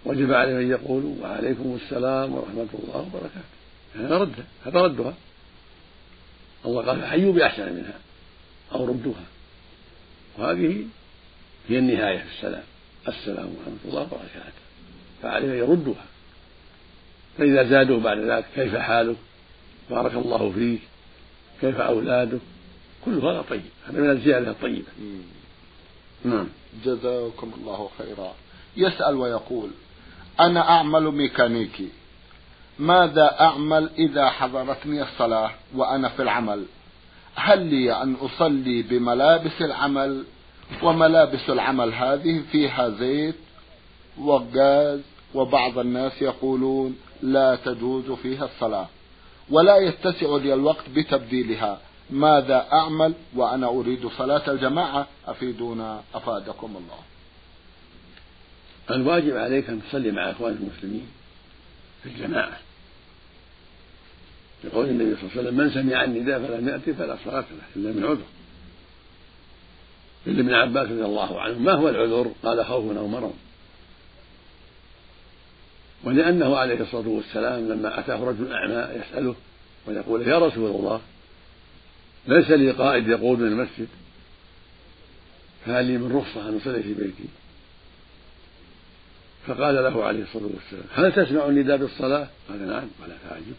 وجب 0.05 0.33
عليه 0.33 0.59
أن 0.59 0.71
يقولوا 0.71 1.15
وعليكم 1.23 1.79
السلام 1.83 2.35
ورحمة 2.35 2.69
الله 2.75 2.99
وبركاته. 2.99 3.59
هذا 3.95 4.19
رد 4.19 4.45
هذا 4.67 4.81
ردها. 4.81 5.15
الله 6.67 6.83
قال 6.87 7.01
فحيوا 7.01 7.33
بأحسن 7.33 7.73
منها 7.73 7.99
أو 8.73 8.85
ردوها 8.85 9.25
وهذه 10.39 10.85
هي 11.69 11.79
النهاية 11.79 12.19
في 12.19 12.37
السلام. 12.37 12.65
السلام 13.09 13.47
ورحمة 13.47 13.79
الله 13.85 14.01
وبركاته. 14.01 14.63
فعليه 15.23 15.53
أن 15.53 15.59
يردها. 15.59 16.05
فإذا 17.39 17.65
زادوا 17.65 18.01
بعد 18.01 18.19
ذلك 18.19 18.45
كيف 18.55 18.77
حالك؟ 18.77 19.17
بارك 19.91 20.15
الله 20.15 20.53
فيك. 20.53 20.81
كيف 21.61 21.81
أولادك؟ 21.81 22.41
كل 23.05 23.19
هذا 23.19 23.45
طيب. 23.51 23.63
هذا 23.89 24.01
من 24.01 24.11
الزيادة 24.11 24.51
الطيبة. 24.51 24.89
نعم. 26.25 26.49
جزاكم 26.85 27.53
الله 27.61 27.91
خيرا. 27.99 28.35
يسأل 28.77 29.15
ويقول 29.15 29.71
أنا 30.41 30.71
أعمل 30.71 31.03
ميكانيكي. 31.03 31.89
ماذا 32.79 33.37
أعمل 33.41 33.91
إذا 33.99 34.29
حضرتني 34.31 35.03
الصلاة 35.03 35.51
وأنا 35.75 36.09
في 36.09 36.23
العمل؟ 36.23 36.65
هل 37.35 37.67
لي 37.67 38.03
أن 38.03 38.15
أصلي 38.15 38.83
بملابس 38.83 39.63
العمل؟ 39.63 40.25
وملابس 40.83 41.51
العمل 41.51 41.95
هذه 41.95 42.43
فيها 42.53 42.89
زيت 42.89 43.35
وغاز 44.19 45.01
وبعض 45.35 45.79
الناس 45.79 46.23
يقولون 46.23 46.97
لا 47.23 47.59
تجوز 47.65 48.11
فيها 48.11 48.45
الصلاة 48.45 48.89
ولا 49.51 49.77
يتسع 49.77 50.37
لي 50.37 50.55
الوقت 50.55 50.85
بتبديلها. 50.97 51.81
ماذا 52.11 52.67
أعمل 52.73 53.15
وأنا 53.37 53.67
أريد 53.67 54.07
صلاة 54.07 54.51
الجماعة؟ 54.51 55.07
أفيدونا 55.27 56.03
أفادكم 56.15 56.77
الله. 56.77 56.99
الواجب 58.91 59.37
عليك 59.37 59.69
أن 59.71 59.81
تصلي 59.89 60.11
مع 60.11 60.31
إخوان 60.31 60.53
المسلمين 60.53 61.07
في 62.03 62.09
الجماعة. 62.09 62.59
يقول 64.65 64.89
النبي 64.89 65.17
صلى 65.17 65.23
الله 65.23 65.31
عليه 65.37 65.41
وسلم 65.41 65.57
من 65.57 65.71
سمع 65.71 66.05
النداء 66.05 66.39
فلم 66.39 66.69
يأتي 66.69 66.95
فلا 66.95 67.17
صلاة 67.25 67.41
له 67.41 67.67
إلا 67.77 67.93
من 67.93 68.05
عذر. 68.05 68.27
إلا 70.27 70.41
ابن 70.41 70.55
عباس 70.55 70.89
رضي 70.89 71.05
الله 71.05 71.41
عنه 71.41 71.59
ما 71.59 71.73
هو 71.73 71.89
العذر؟ 71.89 72.33
قال 72.45 72.65
خوف 72.65 72.97
أو 72.97 73.07
مرض. 73.07 73.35
ولأنه 76.05 76.57
عليه 76.57 76.81
الصلاة 76.81 77.09
والسلام 77.09 77.69
لما 77.69 77.99
أتاه 77.99 78.25
رجل 78.25 78.53
أعمى 78.53 79.01
يسأله 79.01 79.35
ويقول 79.87 80.29
يا 80.29 80.39
رسول 80.39 80.71
الله 80.71 81.01
ليس 82.27 82.51
لي 82.51 82.71
قائد 82.71 83.09
يقود 83.09 83.39
من 83.39 83.47
المسجد. 83.47 83.89
فهل 85.67 85.85
لي 85.85 85.99
من 85.99 86.17
رخصة 86.17 86.49
أن 86.49 86.57
أصلي 86.57 86.83
في 86.83 86.95
بيتي؟ 86.95 87.29
فقال 89.47 89.75
له 89.75 90.05
عليه 90.05 90.23
الصلاة 90.23 90.51
والسلام 90.55 90.85
هل 90.95 91.13
تسمع 91.13 91.47
النداء 91.47 91.77
بالصلاة؟ 91.77 92.29
قال 92.49 92.69
نعم 92.69 92.89
قال 93.01 93.13
تعجب 93.31 93.55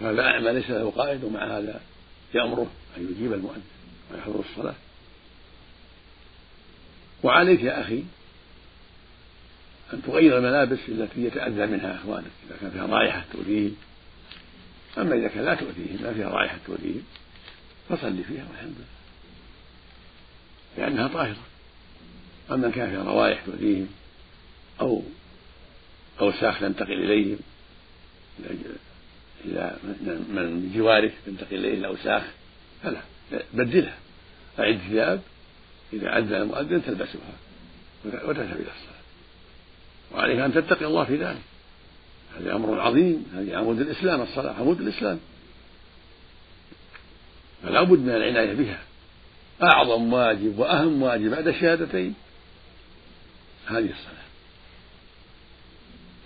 فهذا 0.00 0.22
أعمى 0.22 0.52
ليس 0.52 0.70
له 0.70 0.90
قائد 0.90 1.24
ومع 1.24 1.58
هذا 1.58 1.80
يأمره 2.34 2.66
أن 2.96 3.08
يجيب 3.10 3.32
المؤذن 3.32 3.62
ويحضر 4.12 4.40
الصلاة. 4.50 4.74
وعليك 7.22 7.62
يا 7.62 7.80
أخي 7.80 8.02
أن 9.92 10.02
تغير 10.02 10.38
الملابس 10.38 10.78
التي 10.88 11.24
يتأذى 11.24 11.66
منها 11.66 11.94
إخوانك 11.94 12.30
إذا 12.46 12.56
كان 12.60 12.70
فيها 12.70 12.86
رائحة 12.86 13.24
تؤذيهم. 13.32 13.76
أما 14.98 15.14
إذا 15.14 15.28
كان 15.28 15.44
لا 15.44 15.54
تؤذيهم 15.54 16.02
ما 16.02 16.12
فيها 16.14 16.28
رائحة 16.28 16.58
تؤذيهم 16.66 17.02
فصلي 17.88 18.22
فيها 18.22 18.46
والحمد 18.50 18.74
لله. 18.76 18.86
لأنها 20.78 21.08
طاهرة. 21.08 21.42
أما 22.50 22.66
إن 22.66 22.72
كان 22.72 22.90
فيها 22.90 23.02
روائح 23.02 23.44
تؤذيهم 23.46 23.88
أو 24.80 25.02
أوساخ 26.20 26.60
تنتقل 26.60 26.92
إليهم 26.92 27.38
إلى 29.44 29.76
من 30.28 30.72
جوارك 30.74 31.12
تنتقل 31.26 31.56
إليه 31.56 31.74
الأوساخ 31.74 32.22
فلا 32.82 33.00
بدلها. 33.54 33.96
أعد 34.58 34.78
ثياب 34.88 35.20
إذا 35.92 36.18
أذن 36.18 36.34
المؤذن 36.34 36.84
تلبسها 36.84 37.36
وتذهب 38.04 38.56
إلى 38.56 38.70
الصلاة. 38.76 38.95
وعليك 40.14 40.38
أن 40.38 40.54
تتقي 40.54 40.86
الله 40.86 41.04
في 41.04 41.16
ذلك. 41.16 41.42
هذا 42.38 42.54
أمر 42.54 42.80
عظيم 42.80 43.26
هذه 43.34 43.56
عمود 43.56 43.80
الإسلام 43.80 44.22
الصلاة 44.22 44.52
عمود 44.52 44.80
الإسلام. 44.80 45.18
فلا 47.62 47.82
بد 47.82 47.98
من 47.98 48.10
العناية 48.10 48.54
بها. 48.54 48.78
أعظم 49.62 50.12
واجب 50.12 50.58
وأهم 50.58 51.02
واجب 51.02 51.30
بعد 51.30 51.48
الشهادتين 51.48 52.14
هذه 53.66 53.90
الصلاة. 53.90 54.26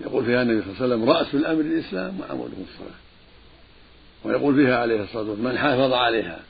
يقول 0.01 0.25
فيها 0.25 0.43
النبي 0.43 0.63
صلى 0.63 0.71
الله 0.71 0.83
عليه 0.83 0.95
وسلم 0.95 1.11
رأس 1.11 1.35
الأمر 1.35 1.61
الإسلام 1.61 2.21
وعموده 2.21 2.53
الصلاة. 2.53 2.99
ويقول 4.25 4.55
فيها 4.55 4.79
عليه 4.79 5.03
الصلاة 5.03 5.23
والسلام 5.23 5.53
من 5.53 5.59
حافظ 5.59 5.93
عليها 5.93 6.41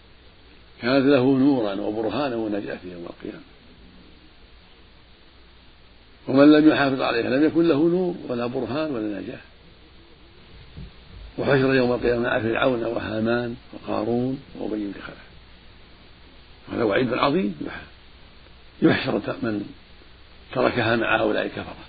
كانت 0.82 1.06
له 1.06 1.38
نورا 1.38 1.74
وبرهانا 1.74 2.36
ونجاة 2.36 2.78
يوم 2.84 3.06
القيامة. 3.06 3.42
ومن 6.28 6.52
لم 6.52 6.68
يحافظ 6.68 7.00
عليها 7.00 7.30
لم 7.30 7.44
يكن 7.44 7.68
له 7.68 7.88
نور 7.88 8.14
ولا 8.28 8.46
برهان 8.46 8.90
ولا 8.90 9.20
نجاة. 9.20 9.40
وحشر 11.38 11.74
يوم 11.74 11.92
القيامة 11.92 12.22
مع 12.22 12.40
فرعون 12.40 12.84
وهامان 12.84 13.56
وقارون 13.72 14.42
وأبي 14.58 14.86
بن 14.86 14.92
خلف 14.92 15.30
هذا 16.72 16.82
وعيد 16.82 17.14
عظيم 17.14 17.68
يحشر 18.82 19.12
من 19.42 19.74
تركها 20.52 20.96
مع 20.96 21.20
هؤلاء 21.20 21.46
الكفرة. 21.46 21.84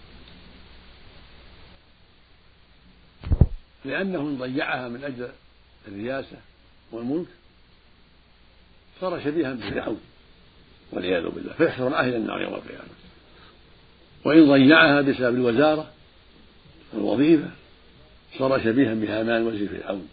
لأنه 3.86 4.38
ضيعها 4.40 4.88
من 4.88 5.04
أجل 5.04 5.30
الرياسة 5.88 6.38
والملك. 6.92 7.28
صار 9.02 9.24
شبيها 9.24 9.54
بفرعون 9.54 10.00
والعياذ 10.92 11.30
بالله. 11.30 11.54
فيحشر 11.54 12.00
إلى 12.00 12.18
النار 12.18 12.42
يوم 12.42 12.54
القيامة. 12.54 13.01
وإن 14.26 14.50
ضيعها 14.50 15.02
بسبب 15.02 15.36
الوزارة 15.36 15.92
والوظيفة 16.94 17.50
صار 18.40 18.64
شبيها 18.64 18.94
بهامان 18.94 19.48
وزير 19.48 19.68
فرعون 19.68 20.08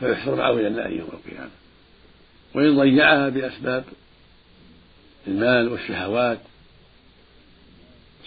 فيحشر 0.00 0.34
معه 0.34 0.52
إلى 0.52 0.68
النار 0.68 0.90
يوم 0.90 1.08
القيامة. 1.12 1.50
وإن 2.54 2.76
ضيعها 2.76 3.28
بأسباب 3.28 3.84
المال 5.26 5.68
والشهوات 5.68 6.38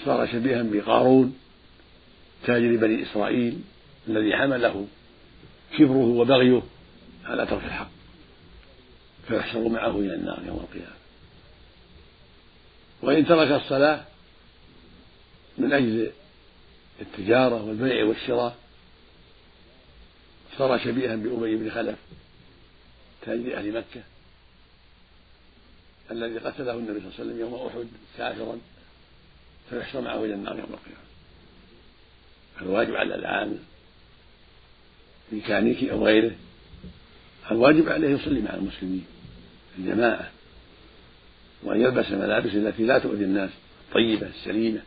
صار 0.06 0.27
شبيها 0.27 0.63
بقارون 0.63 1.38
تاجر 2.45 2.75
بني 2.75 3.03
إسرائيل 3.03 3.60
الذي 4.08 4.36
حمله 4.36 4.88
كبره 5.77 6.06
وبغيه 6.06 6.62
على 7.25 7.45
ترك 7.45 7.63
الحق. 7.63 7.89
فيحشر 9.27 9.67
معه 9.67 9.99
إلى 9.99 10.13
النار 10.13 10.39
يوم 10.47 10.58
القيامة. 10.58 10.97
وإن 13.02 13.26
ترك 13.26 13.62
الصلاة 13.62 14.04
من 15.58 15.74
أجل 15.74 16.12
التجارة 17.02 17.64
والبيع 17.64 18.06
والشراء 18.06 18.58
صار 20.58 20.80
شبيها 20.80 21.16
بأبي 21.16 21.56
بن 21.56 21.72
خلف 21.72 21.98
تاجر 23.22 23.58
أهل 23.58 23.72
مكة 23.72 24.04
الذي 26.12 26.38
قتله 26.38 26.74
النبي 26.74 27.00
صلى 27.00 27.08
الله 27.08 27.14
عليه 27.20 27.24
وسلم 27.24 27.40
يوم 27.40 27.68
أحد 27.68 27.88
كافرا 28.18 28.60
فيحشر 29.70 30.02
معه 30.02 30.26
إلى 30.26 30.34
النار 30.34 30.60
يوم 30.60 30.70
القيامة. 30.74 31.08
الواجب 32.62 32.96
على 32.96 33.16
العامل 33.16 33.58
ميكانيكي 35.32 35.92
أو 35.92 36.06
غيره 36.06 36.36
الواجب 37.52 37.90
عليه 37.90 38.10
يصلي 38.10 38.42
مع 38.42 38.54
المسلمين 38.54 39.06
الجماعة. 39.78 40.32
وأن 41.63 41.82
يلبس 41.82 42.06
الملابس 42.06 42.56
التي 42.56 42.84
لا 42.84 43.00
تؤذي 43.00 43.24
الناس 43.24 43.50
الطيبة 43.88 44.28
السليمة 44.28 44.82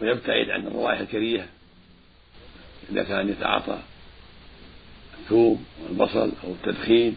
ويبتعد 0.00 0.50
عن 0.50 0.66
الروائح 0.66 1.00
الكريهة. 1.00 1.46
إذا 2.92 3.02
كان 3.02 3.28
يتعاطى 3.28 3.78
الثوم 5.20 5.64
والبصل 5.82 6.32
أو 6.44 6.50
التدخين 6.52 7.16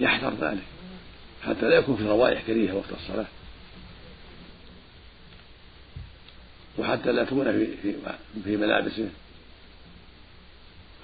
يحذر 0.00 0.34
ذلك. 0.40 0.62
حتى 1.42 1.68
لا 1.68 1.76
يكون 1.76 1.96
في 1.96 2.04
روائح 2.04 2.42
كريهة 2.46 2.74
وقت 2.74 2.92
الصلاة. 2.92 3.26
وحتى 6.78 7.12
لا 7.12 7.24
تكون 7.24 7.52
في 7.52 7.76
في, 7.82 7.94
في 8.44 8.56
ملابسه 8.56 9.08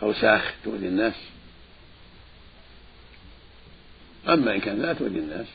أوساخ 0.02 0.55
تؤذي 0.64 0.88
الناس. 0.88 1.14
أما 4.29 4.55
إن 4.55 4.61
كان 4.61 4.83
لا 4.83 4.92
تؤذي 4.92 5.18
الناس 5.18 5.46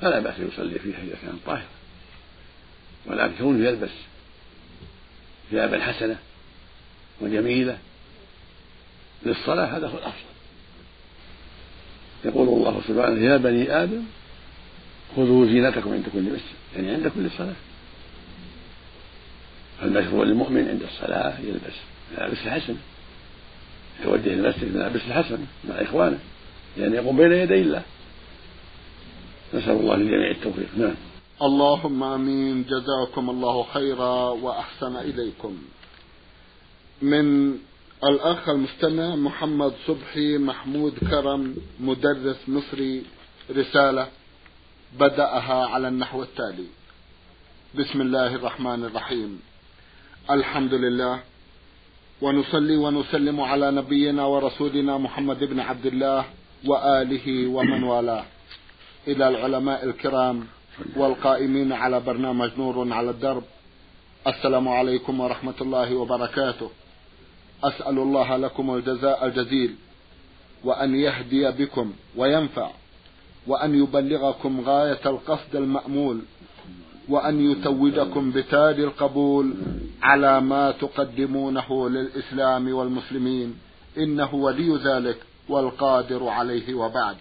فلا 0.00 0.20
بأس 0.20 0.34
يصلي 0.38 0.78
فيها 0.78 1.02
إذا 1.02 1.16
كانت 1.22 1.38
طاهرة 1.46 1.68
ولكن 3.06 3.32
كونه 3.38 3.66
يلبس 3.66 3.90
ثيابا 5.50 5.80
حسنة 5.80 6.16
وجميلة 7.20 7.78
للصلاة 9.26 9.76
هذا 9.76 9.88
هو 9.88 9.98
الأفضل. 9.98 10.30
يقول 12.24 12.48
الله 12.48 12.80
سبحانه 12.88 13.24
يا 13.24 13.36
بني 13.36 13.82
آدم 13.82 14.02
خذوا 15.16 15.46
زينتكم 15.46 15.92
عند 15.92 16.04
كل 16.12 16.22
مسجد. 16.22 16.42
يعني 16.76 16.90
عند 16.90 17.08
كل 17.08 17.30
صلاة. 17.38 17.54
فالمشروع 19.80 20.24
للمؤمن 20.24 20.68
عند 20.68 20.82
الصلاة 20.82 21.40
يلبس 21.40 21.76
ملابس 22.12 22.38
الحسنة. 22.44 22.76
يتوجه 24.00 24.32
المسجد 24.34 24.76
ملابس 24.76 25.00
الحسنة 25.08 25.46
مع 25.68 25.74
إخوانه 25.74 26.18
لأن 26.76 26.94
يقوم 26.94 27.16
بين 27.16 27.32
يدي 27.32 27.60
الله. 27.60 27.82
نسأل 29.54 29.70
الله 29.70 29.96
للجميع 29.96 30.30
التوفيق. 30.30 30.68
نعم. 30.76 30.94
اللهم 31.42 32.02
آمين. 32.02 32.64
جزاكم 32.64 33.30
الله 33.30 33.62
خيرا 33.62 34.28
وأحسن 34.28 34.96
إليكم. 34.96 35.58
من 37.02 37.50
الأخ 38.04 38.48
المستمع 38.48 39.16
محمد 39.16 39.72
صبحي 39.86 40.38
محمود 40.38 40.92
كرم 41.10 41.56
مدرس 41.80 42.48
مصري 42.48 43.02
رسالة 43.50 44.08
بدأها 45.00 45.66
على 45.66 45.88
النحو 45.88 46.22
التالي. 46.22 46.66
بسم 47.78 48.00
الله 48.00 48.34
الرحمن 48.34 48.84
الرحيم. 48.84 49.40
الحمد 50.30 50.74
لله. 50.74 51.20
ونصلي 52.22 52.76
ونسلم 52.76 53.40
على 53.40 53.70
نبينا 53.70 54.24
ورسولنا 54.24 54.98
محمد 54.98 55.44
بن 55.44 55.60
عبد 55.60 55.86
الله 55.86 56.24
وآله 56.66 57.46
ومن 57.46 57.82
والاه. 57.82 58.24
إلى 59.08 59.28
العلماء 59.28 59.84
الكرام 59.84 60.46
والقائمين 60.96 61.72
على 61.72 62.00
برنامج 62.00 62.50
نور 62.58 62.92
على 62.92 63.10
الدرب. 63.10 63.42
السلام 64.26 64.68
عليكم 64.68 65.20
ورحمة 65.20 65.54
الله 65.60 65.94
وبركاته. 65.94 66.70
أسأل 67.64 67.98
الله 67.98 68.36
لكم 68.36 68.74
الجزاء 68.74 69.26
الجزيل 69.26 69.74
وأن 70.64 70.94
يهدي 70.94 71.50
بكم 71.50 71.92
وينفع 72.16 72.70
وأن 73.46 73.82
يبلغكم 73.82 74.60
غاية 74.60 75.00
القصد 75.06 75.56
المأمول 75.56 76.20
وأن 77.08 77.50
يتوجكم 77.50 78.30
بتاج 78.30 78.80
القبول 78.80 79.54
على 80.02 80.40
ما 80.40 80.70
تقدمونه 80.70 81.88
للإسلام 81.88 82.72
والمسلمين. 82.72 83.58
إنه 83.98 84.34
ولي 84.34 84.76
ذلك 84.76 85.16
والقادر 85.48 86.28
عليه 86.28 86.74
وبعد. 86.74 87.16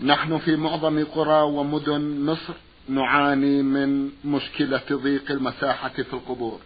نحن 0.00 0.38
في 0.38 0.56
معظم 0.56 1.04
قرى 1.04 1.42
ومدن 1.42 2.20
مصر 2.20 2.54
نعاني 2.88 3.62
من 3.62 4.10
مشكلة 4.24 4.82
ضيق 4.92 5.30
المساحة 5.30 5.88
في 5.88 6.12
القبور 6.12 6.60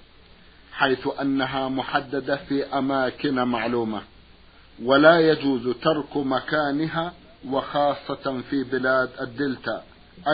حيث 0.73 1.09
أنها 1.21 1.69
محددة 1.69 2.37
في 2.37 2.65
أماكن 2.65 3.35
معلومة 3.35 4.03
ولا 4.83 5.21
يجوز 5.21 5.77
ترك 5.83 6.17
مكانها 6.17 7.13
وخاصة 7.49 8.41
في 8.51 8.65
بلاد 8.65 9.11
الدلتا 9.21 9.83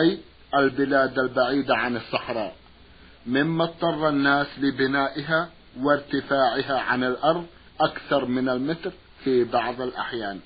أي 0.01 0.17
البلاد 0.55 1.19
البعيدة 1.19 1.75
عن 1.75 1.95
الصحراء 1.95 2.55
مما 3.25 3.63
اضطر 3.63 4.09
الناس 4.09 4.47
لبنائها 4.57 5.49
وارتفاعها 5.79 6.79
عن 6.79 7.03
الأرض 7.03 7.45
أكثر 7.81 8.25
من 8.25 8.49
المتر 8.49 8.91
في 9.23 9.43
بعض 9.43 9.81
الأحيان. 9.81 10.39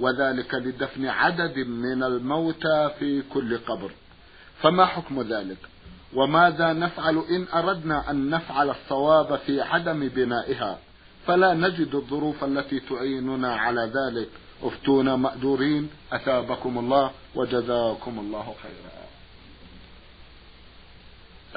وذلك 0.00 0.54
لدفن 0.54 1.06
عدد 1.06 1.58
من 1.58 2.02
الموتى 2.02 2.90
في 2.98 3.22
كل 3.22 3.58
قبر. 3.58 3.90
فما 4.62 4.86
حكم 4.86 5.22
ذلك؟ 5.22 5.58
وماذا 6.14 6.72
نفعل 6.72 7.24
إن 7.30 7.46
أردنا 7.54 8.10
أن 8.10 8.30
نفعل 8.30 8.70
الصواب 8.70 9.36
في 9.36 9.60
عدم 9.60 10.08
بنائها؟ 10.08 10.78
فلا 11.26 11.54
نجد 11.54 11.94
الظروف 11.94 12.44
التي 12.44 12.80
تعيننا 12.80 13.54
على 13.54 13.92
ذلك. 13.94 14.28
افتونا 14.62 15.16
مأجورين. 15.16 15.88
أثابكم 16.12 16.78
الله 16.78 17.10
وجزاكم 17.34 18.18
الله 18.18 18.54
خيرا. 18.62 19.06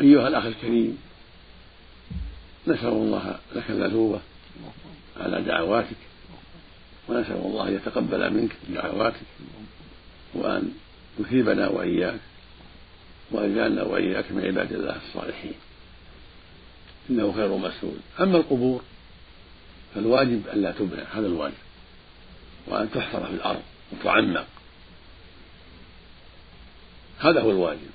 أيها 0.02 0.28
الأخ 0.28 0.46
الكريم 0.46 0.98
نسأل 2.68 2.88
الله 2.88 3.40
لك 3.56 3.70
الأثوبة 3.70 4.20
على 5.20 5.42
دعواتك. 5.42 5.98
ونسأل 7.10 7.36
الله 7.36 7.68
أن 7.68 7.76
يتقبل 7.76 8.34
منك 8.34 8.52
دعواتك 8.70 9.22
وأن 10.34 10.74
يثيبنا 11.20 11.68
وإياك 11.68 12.20
وأن 13.32 13.52
يجعلنا 13.52 13.84
وإياك 13.84 14.32
من 14.32 14.46
عباد 14.46 14.74
الله 14.74 14.96
الصالحين. 14.96 15.54
إنه 17.10 17.34
خير 17.34 17.58
مسؤول. 17.58 17.98
أما 18.20 18.38
القبور 18.38 18.82
فالواجب 19.96 20.42
ألا 20.54 20.72
تبنى 20.72 21.02
هذا 21.14 21.28
الواجب. 21.28 21.54
وأن 22.68 22.92
تحفر 22.92 23.26
في 23.26 23.34
الأرض 23.34 23.62
وتعمق. 23.92 24.46
هذا 27.20 27.42
هو 27.42 27.52
الواجب. 27.52 27.90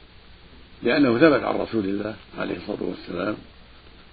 لأنه 0.82 1.18
ثبت 1.18 1.44
عن 1.44 1.54
رسول 1.54 1.84
الله 1.84 2.14
عليه 2.38 2.56
الصلاة 2.56 2.82
والسلام 2.82 3.36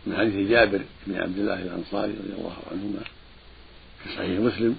من 0.06 0.18
حديث 0.18 0.50
جابر 0.50 0.82
بن 1.08 1.16
عبد 1.16 1.38
الله 1.38 1.62
الأنصاري 1.62 2.12
رضي 2.12 2.34
الله 2.38 2.56
عنهما 2.72 3.02
في 4.04 4.10
صحيح 4.10 4.40
مسلم 4.40 4.76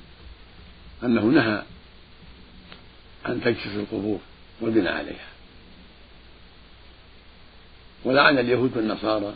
أنه 1.05 1.23
نهى 1.23 1.63
أن 3.27 3.41
تكشف 3.41 3.75
القبور 3.77 4.21
والبناء 4.61 4.93
عليها. 4.93 5.29
ولعن 8.05 8.39
اليهود 8.39 8.77
والنصارى 8.77 9.35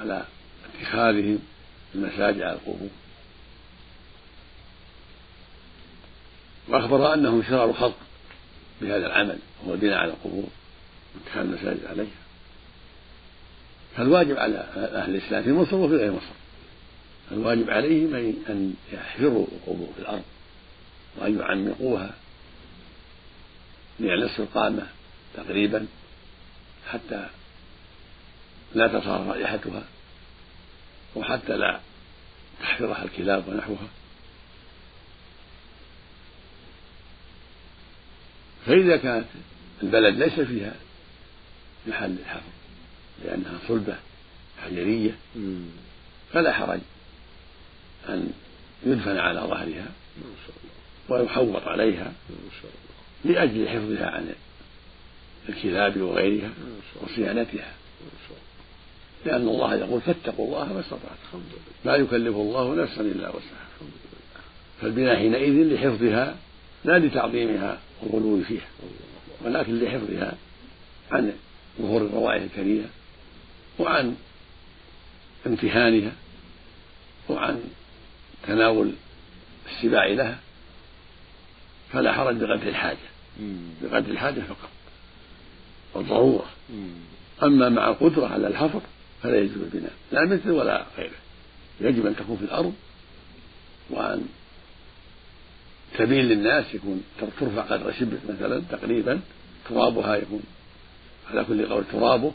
على 0.00 0.24
اتخاذهم 0.74 1.38
المساجد 1.94 2.42
على 2.42 2.52
القبور. 2.52 2.88
وأخبر 6.68 7.14
أنهم 7.14 7.42
شرار 7.42 7.70
الخلق 7.70 7.96
بهذا 8.80 9.06
العمل 9.06 9.38
وهو 9.62 9.74
البناء 9.74 9.98
على 9.98 10.10
القبور 10.10 10.48
واتخاذ 11.14 11.42
المساجد 11.42 11.86
عليها. 11.86 12.06
فالواجب 13.96 14.36
على 14.36 14.58
أهل 14.76 15.14
الإسلام 15.14 15.42
في 15.42 15.52
مصر 15.52 15.76
وفي 15.76 15.96
غير 15.96 16.12
مصر. 16.12 16.47
الواجب 17.32 17.70
عليهم 17.70 18.14
أن 18.48 18.74
يحفروا 18.92 19.46
القبور 19.52 19.88
في 19.96 20.00
الأرض 20.00 20.22
وأن 21.16 21.38
يعمقوها 21.38 22.14
لأن 24.00 24.30
القامة 24.38 24.86
تقريبا 25.34 25.86
حتى 26.88 27.26
لا 28.74 28.88
تصار 28.88 29.26
رائحتها 29.26 29.82
وحتى 31.16 31.56
لا 31.56 31.80
تحفرها 32.60 33.04
الكلاب 33.04 33.48
ونحوها. 33.48 33.88
فإذا 38.66 38.96
كانت 38.96 39.26
البلد 39.82 40.16
ليس 40.16 40.40
فيها 40.40 40.74
محل 41.86 42.16
الحفر 42.18 42.50
لأنها 43.24 43.58
صلبة 43.68 43.96
حجرية 44.64 45.18
فلا 46.32 46.52
حرج. 46.52 46.80
أن 48.08 48.30
يدفن 48.86 49.16
على 49.18 49.40
ظهرها 49.40 49.86
ويحوط 51.08 51.62
عليها 51.62 52.12
لأجل 53.24 53.68
حفظها 53.68 54.06
عن 54.06 54.34
الكلاب 55.48 56.00
وغيرها 56.00 56.50
وصيانتها. 57.02 57.72
لأن 59.26 59.48
الله 59.48 59.74
يقول 59.74 60.00
فاتقوا 60.00 60.46
الله 60.46 60.72
ما 60.72 60.80
استطعتم. 60.80 61.42
لا 61.84 61.96
يكلف 61.96 62.36
الله 62.36 62.74
نفسا 62.74 63.00
إلا 63.00 63.28
وسعها. 63.28 63.68
فالبناء 64.80 65.16
حينئذ 65.16 65.74
لحفظها 65.74 66.36
لا 66.84 66.98
لتعظيمها 66.98 67.78
والغلو 68.02 68.42
فيها 68.42 68.68
ولكن 69.44 69.78
لحفظها 69.78 70.32
عن 71.10 71.32
ظهور 71.80 72.02
الروائح 72.02 72.42
الكريهة 72.42 72.86
وعن 73.78 74.16
امتهانها 75.46 76.12
وعن 77.28 77.64
تناول 78.48 78.92
السباع 79.70 80.06
لها 80.06 80.38
فلا 81.92 82.12
حرج 82.12 82.36
بقدر 82.36 82.68
الحاجة. 82.68 82.96
بقدر 83.82 84.10
الحاجة 84.10 84.40
فقط. 84.40 84.68
والضرورة. 85.94 86.46
أما 87.42 87.68
مع 87.68 87.88
القدرة 87.88 88.26
على 88.26 88.46
الحفر 88.46 88.80
فلا 89.22 89.38
يجوز 89.38 89.56
البناء. 89.56 89.92
لا 90.12 90.24
مثل 90.24 90.50
ولا 90.50 90.86
غيره. 90.98 91.18
يجب 91.80 92.06
أن 92.06 92.16
تكون 92.16 92.36
في 92.36 92.44
الأرض 92.44 92.74
وأن 93.90 94.28
سبيل 95.98 96.24
للناس 96.24 96.74
يكون 96.74 97.04
ترفع 97.20 97.62
قدر 97.62 97.92
شبر 97.92 98.18
مثلا 98.28 98.62
تقريبا. 98.70 99.20
ترابها 99.68 100.16
يكون 100.16 100.42
على 101.30 101.44
كل 101.44 101.66
قول 101.66 101.84
ترابه 101.92 102.32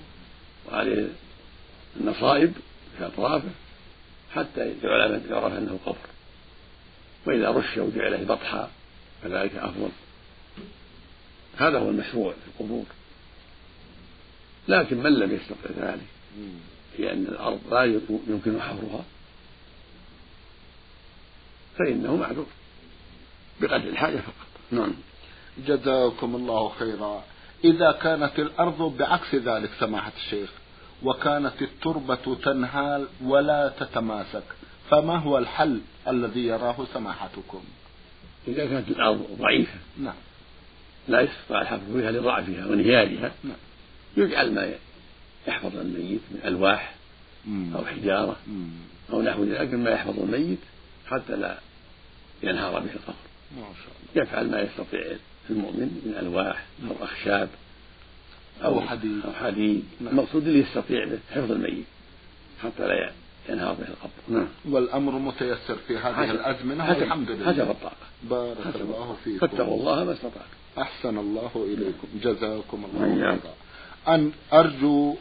وعليه 0.71 1.07
النصائب 2.01 2.53
في 2.97 3.05
أطرافه. 3.05 3.49
حتى 4.35 4.73
يعرف 4.83 5.53
أنه 5.57 5.79
قبر. 5.85 5.97
وإذا 7.25 7.49
رش 7.49 7.77
وجعل 7.77 8.25
بطحا 8.25 8.71
فذلك 9.23 9.55
أفضل. 9.55 9.89
هذا 11.57 11.79
هو 11.79 11.89
المشروع 11.89 12.33
في 12.33 12.47
القبور. 12.47 12.85
لكن 14.67 14.97
من 14.97 15.13
لم 15.13 15.31
يستطع 15.31 15.87
ذلك؟ 15.87 16.05
لأن 16.99 17.25
الأرض 17.25 17.59
لا 17.71 17.83
يمكن 18.27 18.61
حفرها. 18.61 19.05
فإنه 21.77 22.15
معذور. 22.15 22.47
بقدر 23.61 23.89
الحاجة 23.89 24.17
فقط. 24.17 24.47
نعم. 24.71 24.93
جزاكم 25.67 26.35
الله 26.35 26.69
خيرا. 26.69 27.23
إذا 27.63 27.91
كانت 27.91 28.39
الأرض 28.39 28.97
بعكس 28.97 29.35
ذلك 29.35 29.69
سماحة 29.79 30.11
الشيخ 30.25 30.49
وكانت 31.03 31.61
التربة 31.61 32.35
تنهال 32.43 33.07
ولا 33.23 33.73
تتماسك. 33.79 34.43
فما 34.89 35.17
هو 35.17 35.37
الحل 35.37 35.81
الذي 36.07 36.45
يراه 36.45 36.85
سماحتكم؟ 36.93 37.63
إذا 38.47 38.65
كانت 38.65 38.89
الأرض 38.89 39.27
ضعيفة. 39.39 39.79
نعم. 39.97 40.13
لا 41.07 41.21
يستطيع 41.21 41.61
الحفظ 41.61 41.97
فيها 41.97 42.11
لضعفها 42.11 42.65
وانهيارها 42.65 43.31
نعم. 43.43 43.55
يجعل 44.17 44.53
ما 44.53 44.73
يحفظ 45.47 45.77
الميت 45.77 46.21
من 46.31 46.39
ألواح 46.45 46.95
أو 47.75 47.85
حجارة 47.85 48.35
أو 49.13 49.21
نحو 49.21 49.43
ذلك 49.43 49.73
ما 49.73 49.89
يحفظ 49.89 50.19
الميت 50.19 50.59
حتى 51.07 51.35
لا 51.35 51.57
ينهار 52.43 52.79
به 52.79 52.91
القبر 52.93 53.15
ما 53.57 53.61
شاء 53.61 53.93
الله. 54.13 54.23
يفعل 54.23 54.51
ما 54.51 54.61
يستطيع 54.61 55.17
المؤمن 55.49 56.01
من 56.05 56.15
ألواح 56.19 56.65
أو 56.89 57.05
أخشاب 57.05 57.49
أو 58.63 58.81
حديد. 58.81 59.21
أو 59.25 59.31
حديد. 59.33 59.83
نعم. 60.01 60.11
المقصود 60.11 60.47
اللي 60.47 60.59
يستطيع 60.59 61.05
به 61.05 61.19
حفظ 61.31 61.51
الميت. 61.51 61.85
حتى 62.63 62.87
لا 62.87 63.11
ينهار 63.49 63.73
به 63.73 63.87
القبر. 63.87 64.39
نعم. 64.39 64.47
والأمر 64.69 65.11
متيسر 65.11 65.75
في 65.87 65.97
هذه 65.97 66.31
الأزمنة 66.31 66.89
والحمد 66.89 67.31
لله. 67.31 67.53
حسب 67.53 67.69
الطاقة. 67.69 67.95
بارك 68.23 68.75
الله 68.75 69.15
فيكم. 69.23 69.47
فاتقوا 69.47 69.77
الله 69.79 70.03
ما 70.03 70.13
استطعتم. 70.13 70.47
أحسن 70.77 71.17
الله 71.17 71.51
إليكم. 71.55 72.07
جزاكم 72.23 72.85
الله 72.85 73.15
خيرا. 73.15 73.39
أن 74.07 74.31
أرجو 74.53 75.15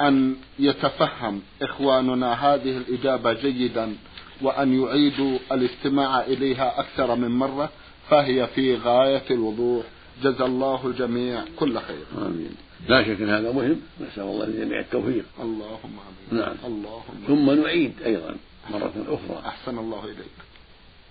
أن 0.00 0.36
يتفهم 0.58 1.42
إخواننا 1.62 2.32
هذه 2.32 2.76
الإجابة 2.76 3.32
جيدا 3.32 3.96
وأن 4.42 4.82
يعيدوا 4.82 5.38
الاستماع 5.52 6.20
إليها 6.20 6.80
أكثر 6.80 7.14
من 7.14 7.28
مرة 7.28 7.70
فهي 8.10 8.46
في 8.46 8.76
غاية 8.76 9.24
الوضوح. 9.30 9.84
جزا 10.22 10.44
الله 10.44 10.86
الجميع 10.86 11.44
كل 11.56 11.78
خير. 11.78 12.04
آمين. 12.18 12.50
لا 12.88 13.02
شك 13.02 13.20
أن 13.20 13.30
هذا 13.30 13.52
مهم. 13.52 13.80
نسأل 14.00 14.22
الله 14.22 14.46
للجميع 14.46 14.80
التوفيق. 14.80 15.24
اللهم 15.40 15.94
آمين. 16.08 16.42
نعم. 16.42 16.56
اللهم 16.64 17.24
ثم 17.26 17.50
نعيد 17.50 17.92
أيضا 18.04 18.36
مرة 18.70 18.92
أخرى. 19.08 19.46
أحسن 19.46 19.78
الله 19.78 20.04
إليك. 20.04 20.36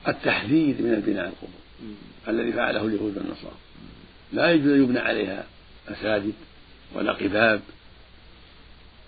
التحذير 0.08 0.76
من 0.80 0.94
البناء 0.94 1.26
القبور 1.26 1.62
الذي 2.28 2.52
فعله 2.52 2.86
اليهود 2.86 3.18
والنصارى. 3.18 3.56
لا 4.34 4.52
يجوز 4.52 4.72
أن 4.72 4.84
يبنى 4.84 5.00
عليها 5.00 5.46
مساجد 5.91 6.34
ولا 6.96 7.12
قباب 7.12 7.62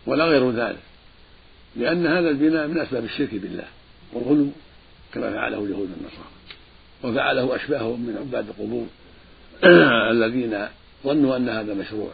ولا 0.06 0.26
غير 0.26 0.52
ذلك 0.52 0.80
لأن 1.76 2.08
هذا 2.08 2.30
البناء 2.30 2.68
من 2.68 2.78
أسباب 2.80 3.04
الشرك 3.04 3.34
بالله 3.34 3.68
والغلو 4.14 4.48
كما 5.14 5.32
فعله 5.32 5.58
اليهود 5.58 5.92
والنصارى. 5.92 6.32
وفعله 7.04 7.56
أشباههم 7.56 8.00
من 8.02 8.18
عباد 8.18 8.48
القبور. 8.48 8.88
الذين 10.12 10.68
ظنوا 11.04 11.38
أن 11.38 11.50
هذا 11.50 11.74
مشروع 11.74 12.12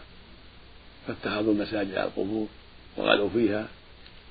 فاتخذوا 1.08 1.54
المساجد 1.54 1.96
على 1.96 2.08
القبور 2.08 2.48
وغلوا 2.98 3.30
فيها 3.30 3.68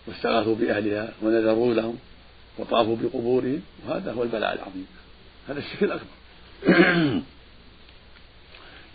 واستغاثوا 0.07 0.55
بأهلها 0.55 1.13
ونذروا 1.23 1.75
لهم 1.75 1.99
وطافوا 2.59 2.97
بقبورهم 2.97 3.63
وهذا 3.87 4.13
هو 4.13 4.23
البلاء 4.23 4.55
العظيم. 4.55 4.87
هذا 5.49 5.59
الشرك 5.59 5.83
الأكبر. 5.83 6.13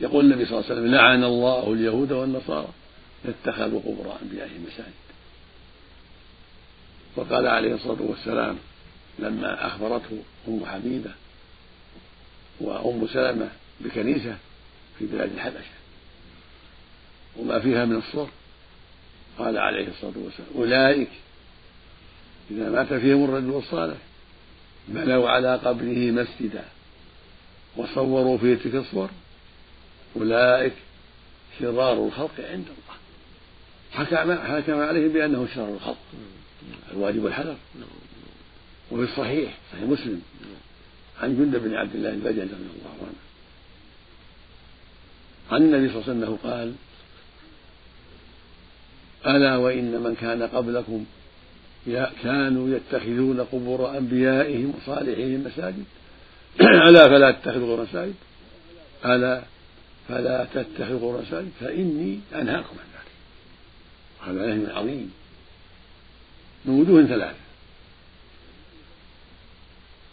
يقول 0.01 0.25
النبي 0.25 0.45
صلى 0.45 0.59
الله 0.59 0.69
عليه 0.69 0.81
وسلم 0.81 0.95
لعن 0.95 1.23
الله 1.23 1.73
اليهود 1.73 2.11
والنصارى 2.11 2.67
اتخذوا 3.25 3.79
قبور 3.79 4.17
أنبيائهم 4.21 4.65
مساجد. 4.67 5.07
وقال 7.15 7.47
عليه 7.47 7.75
الصلاة 7.75 8.01
والسلام 8.01 8.57
لما 9.19 9.67
أخبرته 9.67 10.23
أم 10.47 10.65
حبيبة 10.65 11.11
وأم 12.61 13.07
سلمة 13.07 13.49
بكنيسة 13.79 14.37
في 14.99 15.05
بلاد 15.05 15.31
الحبشة. 15.33 15.77
وما 17.37 17.59
فيها 17.59 17.85
من 17.85 17.95
الصور. 17.95 18.29
قال 19.37 19.57
عليه 19.57 19.87
الصلاة 19.87 20.13
والسلام 20.15 20.49
أولئك 20.55 21.09
إذا 22.51 22.69
مات 22.69 22.93
فيهم 22.93 23.23
الرجل 23.23 23.49
الصالح 23.49 23.97
بنوا 24.87 25.29
على 25.29 25.55
قبره 25.55 26.11
مسجدا 26.11 26.65
وصوروا 27.75 28.37
فيه 28.37 28.55
تلك 28.55 28.75
الصور. 28.75 29.09
أولئك 30.15 30.73
شرار 31.59 32.05
الخلق 32.07 32.33
عند 32.39 32.65
الله. 32.65 32.97
حكم 33.91 34.33
حكم 34.33 34.79
عليهم 34.79 35.13
بأنه 35.13 35.47
شرار 35.55 35.73
الخلق. 35.73 35.97
الواجب 36.91 37.25
الحذر. 37.25 37.57
وفي 38.91 39.03
الصحيح 39.03 39.57
صحيح 39.71 39.83
مسلم 39.83 40.21
عن 41.21 41.37
جند 41.37 41.55
بن 41.55 41.73
عبد 41.73 41.95
الله 41.95 42.09
البجلي 42.09 42.41
رضي 42.41 42.53
الله 42.53 42.95
عنه. 43.01 43.26
عن 45.51 45.61
النبي 45.61 45.89
صلى 45.89 46.01
الله 46.01 46.09
عليه 46.09 46.35
وسلم 46.35 46.51
قال 46.51 46.73
ألا 49.35 49.57
وإن 49.57 49.91
من 49.91 50.15
كان 50.15 50.43
قبلكم 50.43 51.05
كانوا 52.23 52.69
يتخذون 52.75 53.41
قبور 53.41 53.97
أنبيائهم 53.97 54.73
وصالحهم 54.77 55.43
مساجد؟ 55.47 55.83
ألا 56.61 57.09
فلا 57.09 57.31
تتخذوا 57.31 57.83
مساجد؟ 57.83 58.15
ألا 59.05 59.41
فلا 60.07 60.47
تتخذوا 60.53 61.21
مساجد؟ 61.21 61.51
فإني 61.59 62.19
أنهاكم 62.35 62.75
عن 62.79 62.87
ذلك. 62.93 63.11
هذا 64.27 64.55
نهي 64.55 64.73
عظيم. 64.73 65.11
من 66.65 66.79
وجوه 66.79 67.05
ثلاثة. 67.05 67.37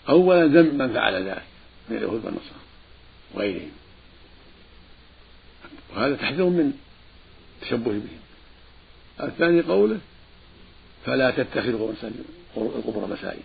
أولا 0.08 0.46
ذم 0.46 0.78
من 0.78 0.92
فعل 0.92 1.14
ذلك 1.14 1.42
من 1.88 1.96
اليهود 1.96 2.24
والنصارى 2.24 2.64
وغيرهم. 3.34 3.70
وهذا 5.94 6.16
تحذير 6.16 6.44
من 6.44 6.72
التشبه 7.62 7.92
بهم 7.92 8.08
الثاني 9.20 9.60
قوله 9.60 9.98
فلا 11.06 11.30
تتخذوا 11.30 11.92
القبور 12.56 13.06
مساجد. 13.06 13.42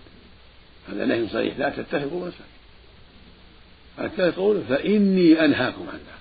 هذا 0.90 1.06
نهي 1.06 1.28
صريح 1.28 1.58
لا 1.58 1.70
تتخذوا 1.70 2.28
مساجد. 2.28 2.60
الثالث 4.00 4.36
قوله 4.36 4.64
فإني 4.70 5.46
أنهاكم 5.46 5.88
عن 5.90 5.98
ذلك. 5.98 6.20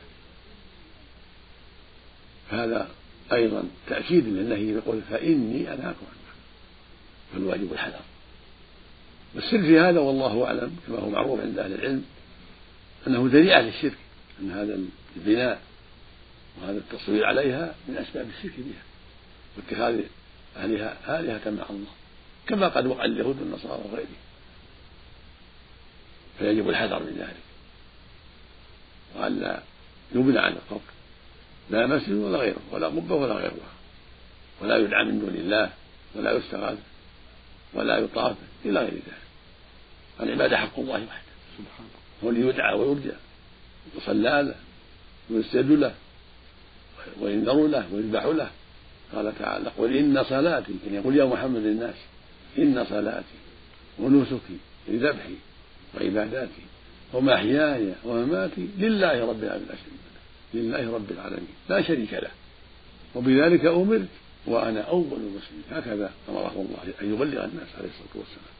هذا 2.50 2.88
أيضا 3.32 3.64
تأكيد 3.88 4.24
للنهي 4.28 4.70
يقول 4.70 5.00
فإني 5.10 5.74
أنهاكم 5.74 6.06
عن 6.06 6.18
ذلك. 6.26 6.36
فالواجب 7.34 7.72
الحذر. 7.72 8.00
والسر 9.34 9.62
في 9.62 9.80
هذا 9.80 10.00
والله 10.00 10.44
أعلم 10.44 10.76
كما 10.86 10.98
هو 10.98 11.10
معروف 11.10 11.40
عند 11.40 11.58
أهل 11.58 11.72
العلم 11.72 12.04
أنه 13.06 13.28
ذريعة 13.32 13.60
للشرك 13.60 13.98
أن 14.40 14.50
هذا 14.50 14.78
البناء 15.16 15.60
وهذا 16.62 16.78
التصوير 16.78 17.24
عليها 17.24 17.74
من 17.88 17.96
أسباب 17.96 18.28
الشرك 18.28 18.52
بها. 18.58 18.82
واتخاذ 19.56 20.00
أهلها 20.56 21.20
آلهة 21.20 21.50
مع 21.50 21.64
الله. 21.70 21.92
كما 22.46 22.68
قد 22.68 22.86
وقع 22.86 23.04
اليهود 23.04 23.40
والنصارى 23.40 23.82
وغيرهم. 23.84 24.16
فيجب 26.38 26.68
الحذر 26.68 26.98
من 26.98 27.16
ذلك. 27.18 27.42
وألا 29.16 29.62
يبنى 30.14 30.38
على 30.38 30.54
القبر. 30.54 30.80
لا 31.70 31.86
مسجد 31.86 32.12
ولا 32.12 32.38
غيره 32.38 32.60
ولا 32.70 32.86
قبة 32.86 33.14
ولا 33.14 33.34
غيرها. 33.34 33.72
ولا 34.60 34.76
يدعى 34.76 35.04
من 35.04 35.20
دون 35.20 35.34
الله 35.34 35.72
ولا 36.14 36.32
يستغاث 36.32 36.78
ولا 37.74 37.98
يطاف 37.98 38.36
إلى 38.64 38.80
غير 38.80 38.94
ذلك. 38.94 39.28
العبادة 40.20 40.56
حق 40.56 40.78
الله 40.78 40.94
وحده. 40.94 41.32
سبحانه 41.58 41.88
هو 42.24 42.30
اللي 42.30 42.48
يدعى 42.48 42.74
ويرجى. 42.74 43.12
يصلى 43.96 44.42
له 44.42 44.54
ويسجد 45.30 45.70
له. 45.70 45.94
وينذر 47.20 47.66
له 47.66 47.86
ويذبح 47.92 48.24
له. 48.24 48.50
قال 49.14 49.38
تعالى 49.38 49.70
قل 49.78 49.96
إن 49.96 50.24
صلاتي. 50.24 50.72
يعني 50.86 50.96
يقول 50.96 51.16
يا 51.16 51.24
محمد 51.24 51.60
للناس 51.60 51.94
إن 52.58 52.86
صلاتي 52.90 53.38
ونسكي 53.98 54.58
لذبحي 54.88 55.34
وعباداتي 55.94 56.62
ومحياي 57.12 57.92
ومماتي 58.04 58.68
لله 58.78 59.28
رب 59.28 59.42
العالمين. 59.42 59.68
لله 60.54 60.94
رب 60.94 61.10
العالمين. 61.10 61.54
لا 61.68 61.82
شريك 61.82 62.12
له. 62.12 62.30
وبذلك 63.14 63.64
أمرت 63.66 64.08
وأنا 64.46 64.80
أول 64.80 65.06
المسلمين. 65.12 65.64
هكذا 65.70 66.10
أمره 66.28 66.52
الله 66.56 66.94
أن 67.02 67.14
يبلغ 67.14 67.44
الناس 67.44 67.68
عليه 67.78 67.88
الصلاة 67.88 68.14
والسلام. 68.14 68.58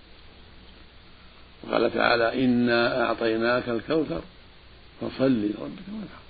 وقال 1.62 1.94
تعالى 1.94 2.44
إنا 2.44 3.04
أعطيناك 3.04 3.68
الكوثر 3.68 4.22
فصل 5.00 5.32
لربك 5.32 5.88
وانحر. 5.88 6.27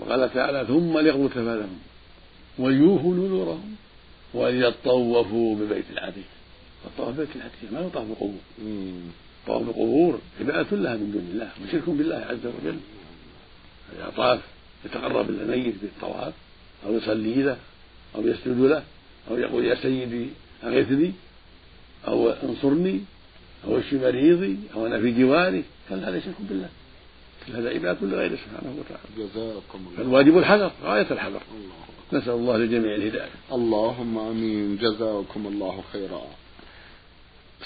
وقال 0.00 0.34
تعالى 0.34 0.66
ثم 0.66 0.98
ليقضوا 0.98 1.28
تفاثهم 1.28 1.78
وليوفوا 2.58 3.14
نذورهم 3.14 3.76
وليطوفوا 4.34 5.56
ببيت 5.56 5.84
العتيق. 5.92 6.24
الطواف 6.86 7.14
ببيت 7.14 7.28
العتيق 7.36 7.72
ما 7.72 7.80
يطاف 7.80 8.06
بالقبور. 8.06 8.40
طواف 9.46 9.62
القبور 9.62 10.18
عبادة 10.40 10.76
لها 10.76 10.96
من 10.96 11.10
دون 11.12 11.28
الله 11.32 11.50
وشرك 11.62 11.90
بالله 11.90 12.16
عز 12.16 12.46
وجل. 12.46 12.78
إذا 13.96 14.12
طاف 14.16 14.40
يتقرب 14.84 15.30
إلى 15.30 15.42
الميت 15.42 15.74
بالطواف 15.82 16.32
أو 16.86 16.96
يصلي 16.96 17.42
له 17.42 17.56
أو 18.14 18.26
يسجد 18.26 18.60
له 18.60 18.82
أو 19.30 19.38
يقول 19.38 19.64
يا 19.64 19.74
سيدي 19.74 20.26
أغثني 20.64 21.12
أو 22.08 22.30
أنصرني 22.30 23.00
أو 23.64 23.78
اشف 23.78 23.92
مريضي 23.92 24.56
أو 24.74 24.86
أنا 24.86 25.00
في 25.00 25.10
جواري. 25.10 25.64
كان 25.90 26.04
هذا 26.04 26.20
شرك 26.20 26.34
بالله. 26.40 26.68
كل 26.68 26.79
هذا 27.48 27.70
عبادة 27.70 28.06
لغيره 28.06 28.36
سبحانه 28.36 28.76
وتعالى. 28.78 29.28
جزاكم 29.28 29.78
الله. 29.78 29.96
فالواجب 29.96 30.38
الحذر 30.38 30.70
غاية 30.84 31.06
الحذر. 31.10 31.40
نسأل 32.12 32.32
الله 32.32 32.56
للجميع 32.56 32.94
الهداية. 32.94 33.30
اللهم 33.52 34.18
آمين. 34.18 34.76
جزاكم 34.76 35.46
الله 35.46 35.84
خيرا. 35.92 36.22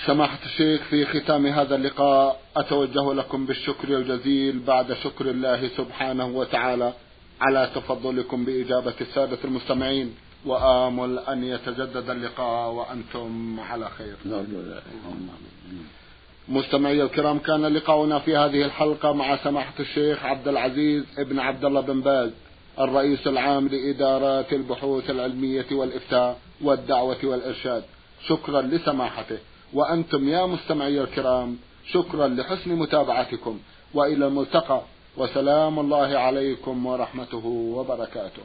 سماحة 0.07 0.39
الشيخ 0.45 0.83
في 0.83 1.07
ختام 1.07 1.47
هذا 1.47 1.77
اللقاء 1.77 2.41
أتوجه 2.57 3.15
لكم 3.15 3.47
بالشكر 3.47 3.89
الجزيل 3.89 4.59
بعد 4.59 4.93
شكر 4.93 5.31
الله 5.31 5.69
سبحانه 5.69 6.27
وتعالى 6.27 6.93
على 7.41 7.71
تفضلكم 7.75 8.45
بإجابة 8.45 8.95
السادة 9.01 9.39
المستمعين. 9.45 10.15
وآمل 10.47 11.19
أن 11.19 11.45
يتجدد 11.45 12.11
اللقاء 12.11 12.71
وأنتم 12.71 13.61
على 13.61 13.91
خير. 13.99 14.17
نرجو 14.27 14.61
ذلك. 14.61 14.83
مستمعي 16.49 17.03
الكرام 17.03 17.39
كان 17.39 17.67
لقاؤنا 17.67 18.19
في 18.19 18.37
هذه 18.37 18.65
الحلقة 18.65 19.13
مع 19.13 19.37
سماحة 19.37 19.75
الشيخ 19.81 20.25
عبد 20.25 20.49
العزيز 20.49 21.05
ابن 21.19 21.39
عبد 21.39 21.65
الله 21.65 21.81
بن 21.81 22.01
باز 22.01 22.31
الرئيس 22.81 23.27
العام 23.27 23.69
لإدارات 23.69 24.53
البحوث 24.53 25.11
العلمية 25.11 25.67
والإفتاء 25.73 26.39
والدعوة 26.61 27.17
والإرشاد. 27.25 27.83
شكرا 28.27 28.63
لسماحته. 28.63 29.39
وأنتم 29.73 30.29
يا 30.29 30.47
مستمعي 30.47 31.01
الكرام 31.01 31.57
شكرا 31.93 32.29
لحسن 32.29 32.71
متابعتكم. 32.71 33.59
وإلى 33.95 34.27
الملتقى. 34.27 34.83
وسلام 35.17 35.79
الله 35.79 36.19
عليكم 36.19 36.87
ورحمته 36.87 37.47
وبركاته. 37.47 38.43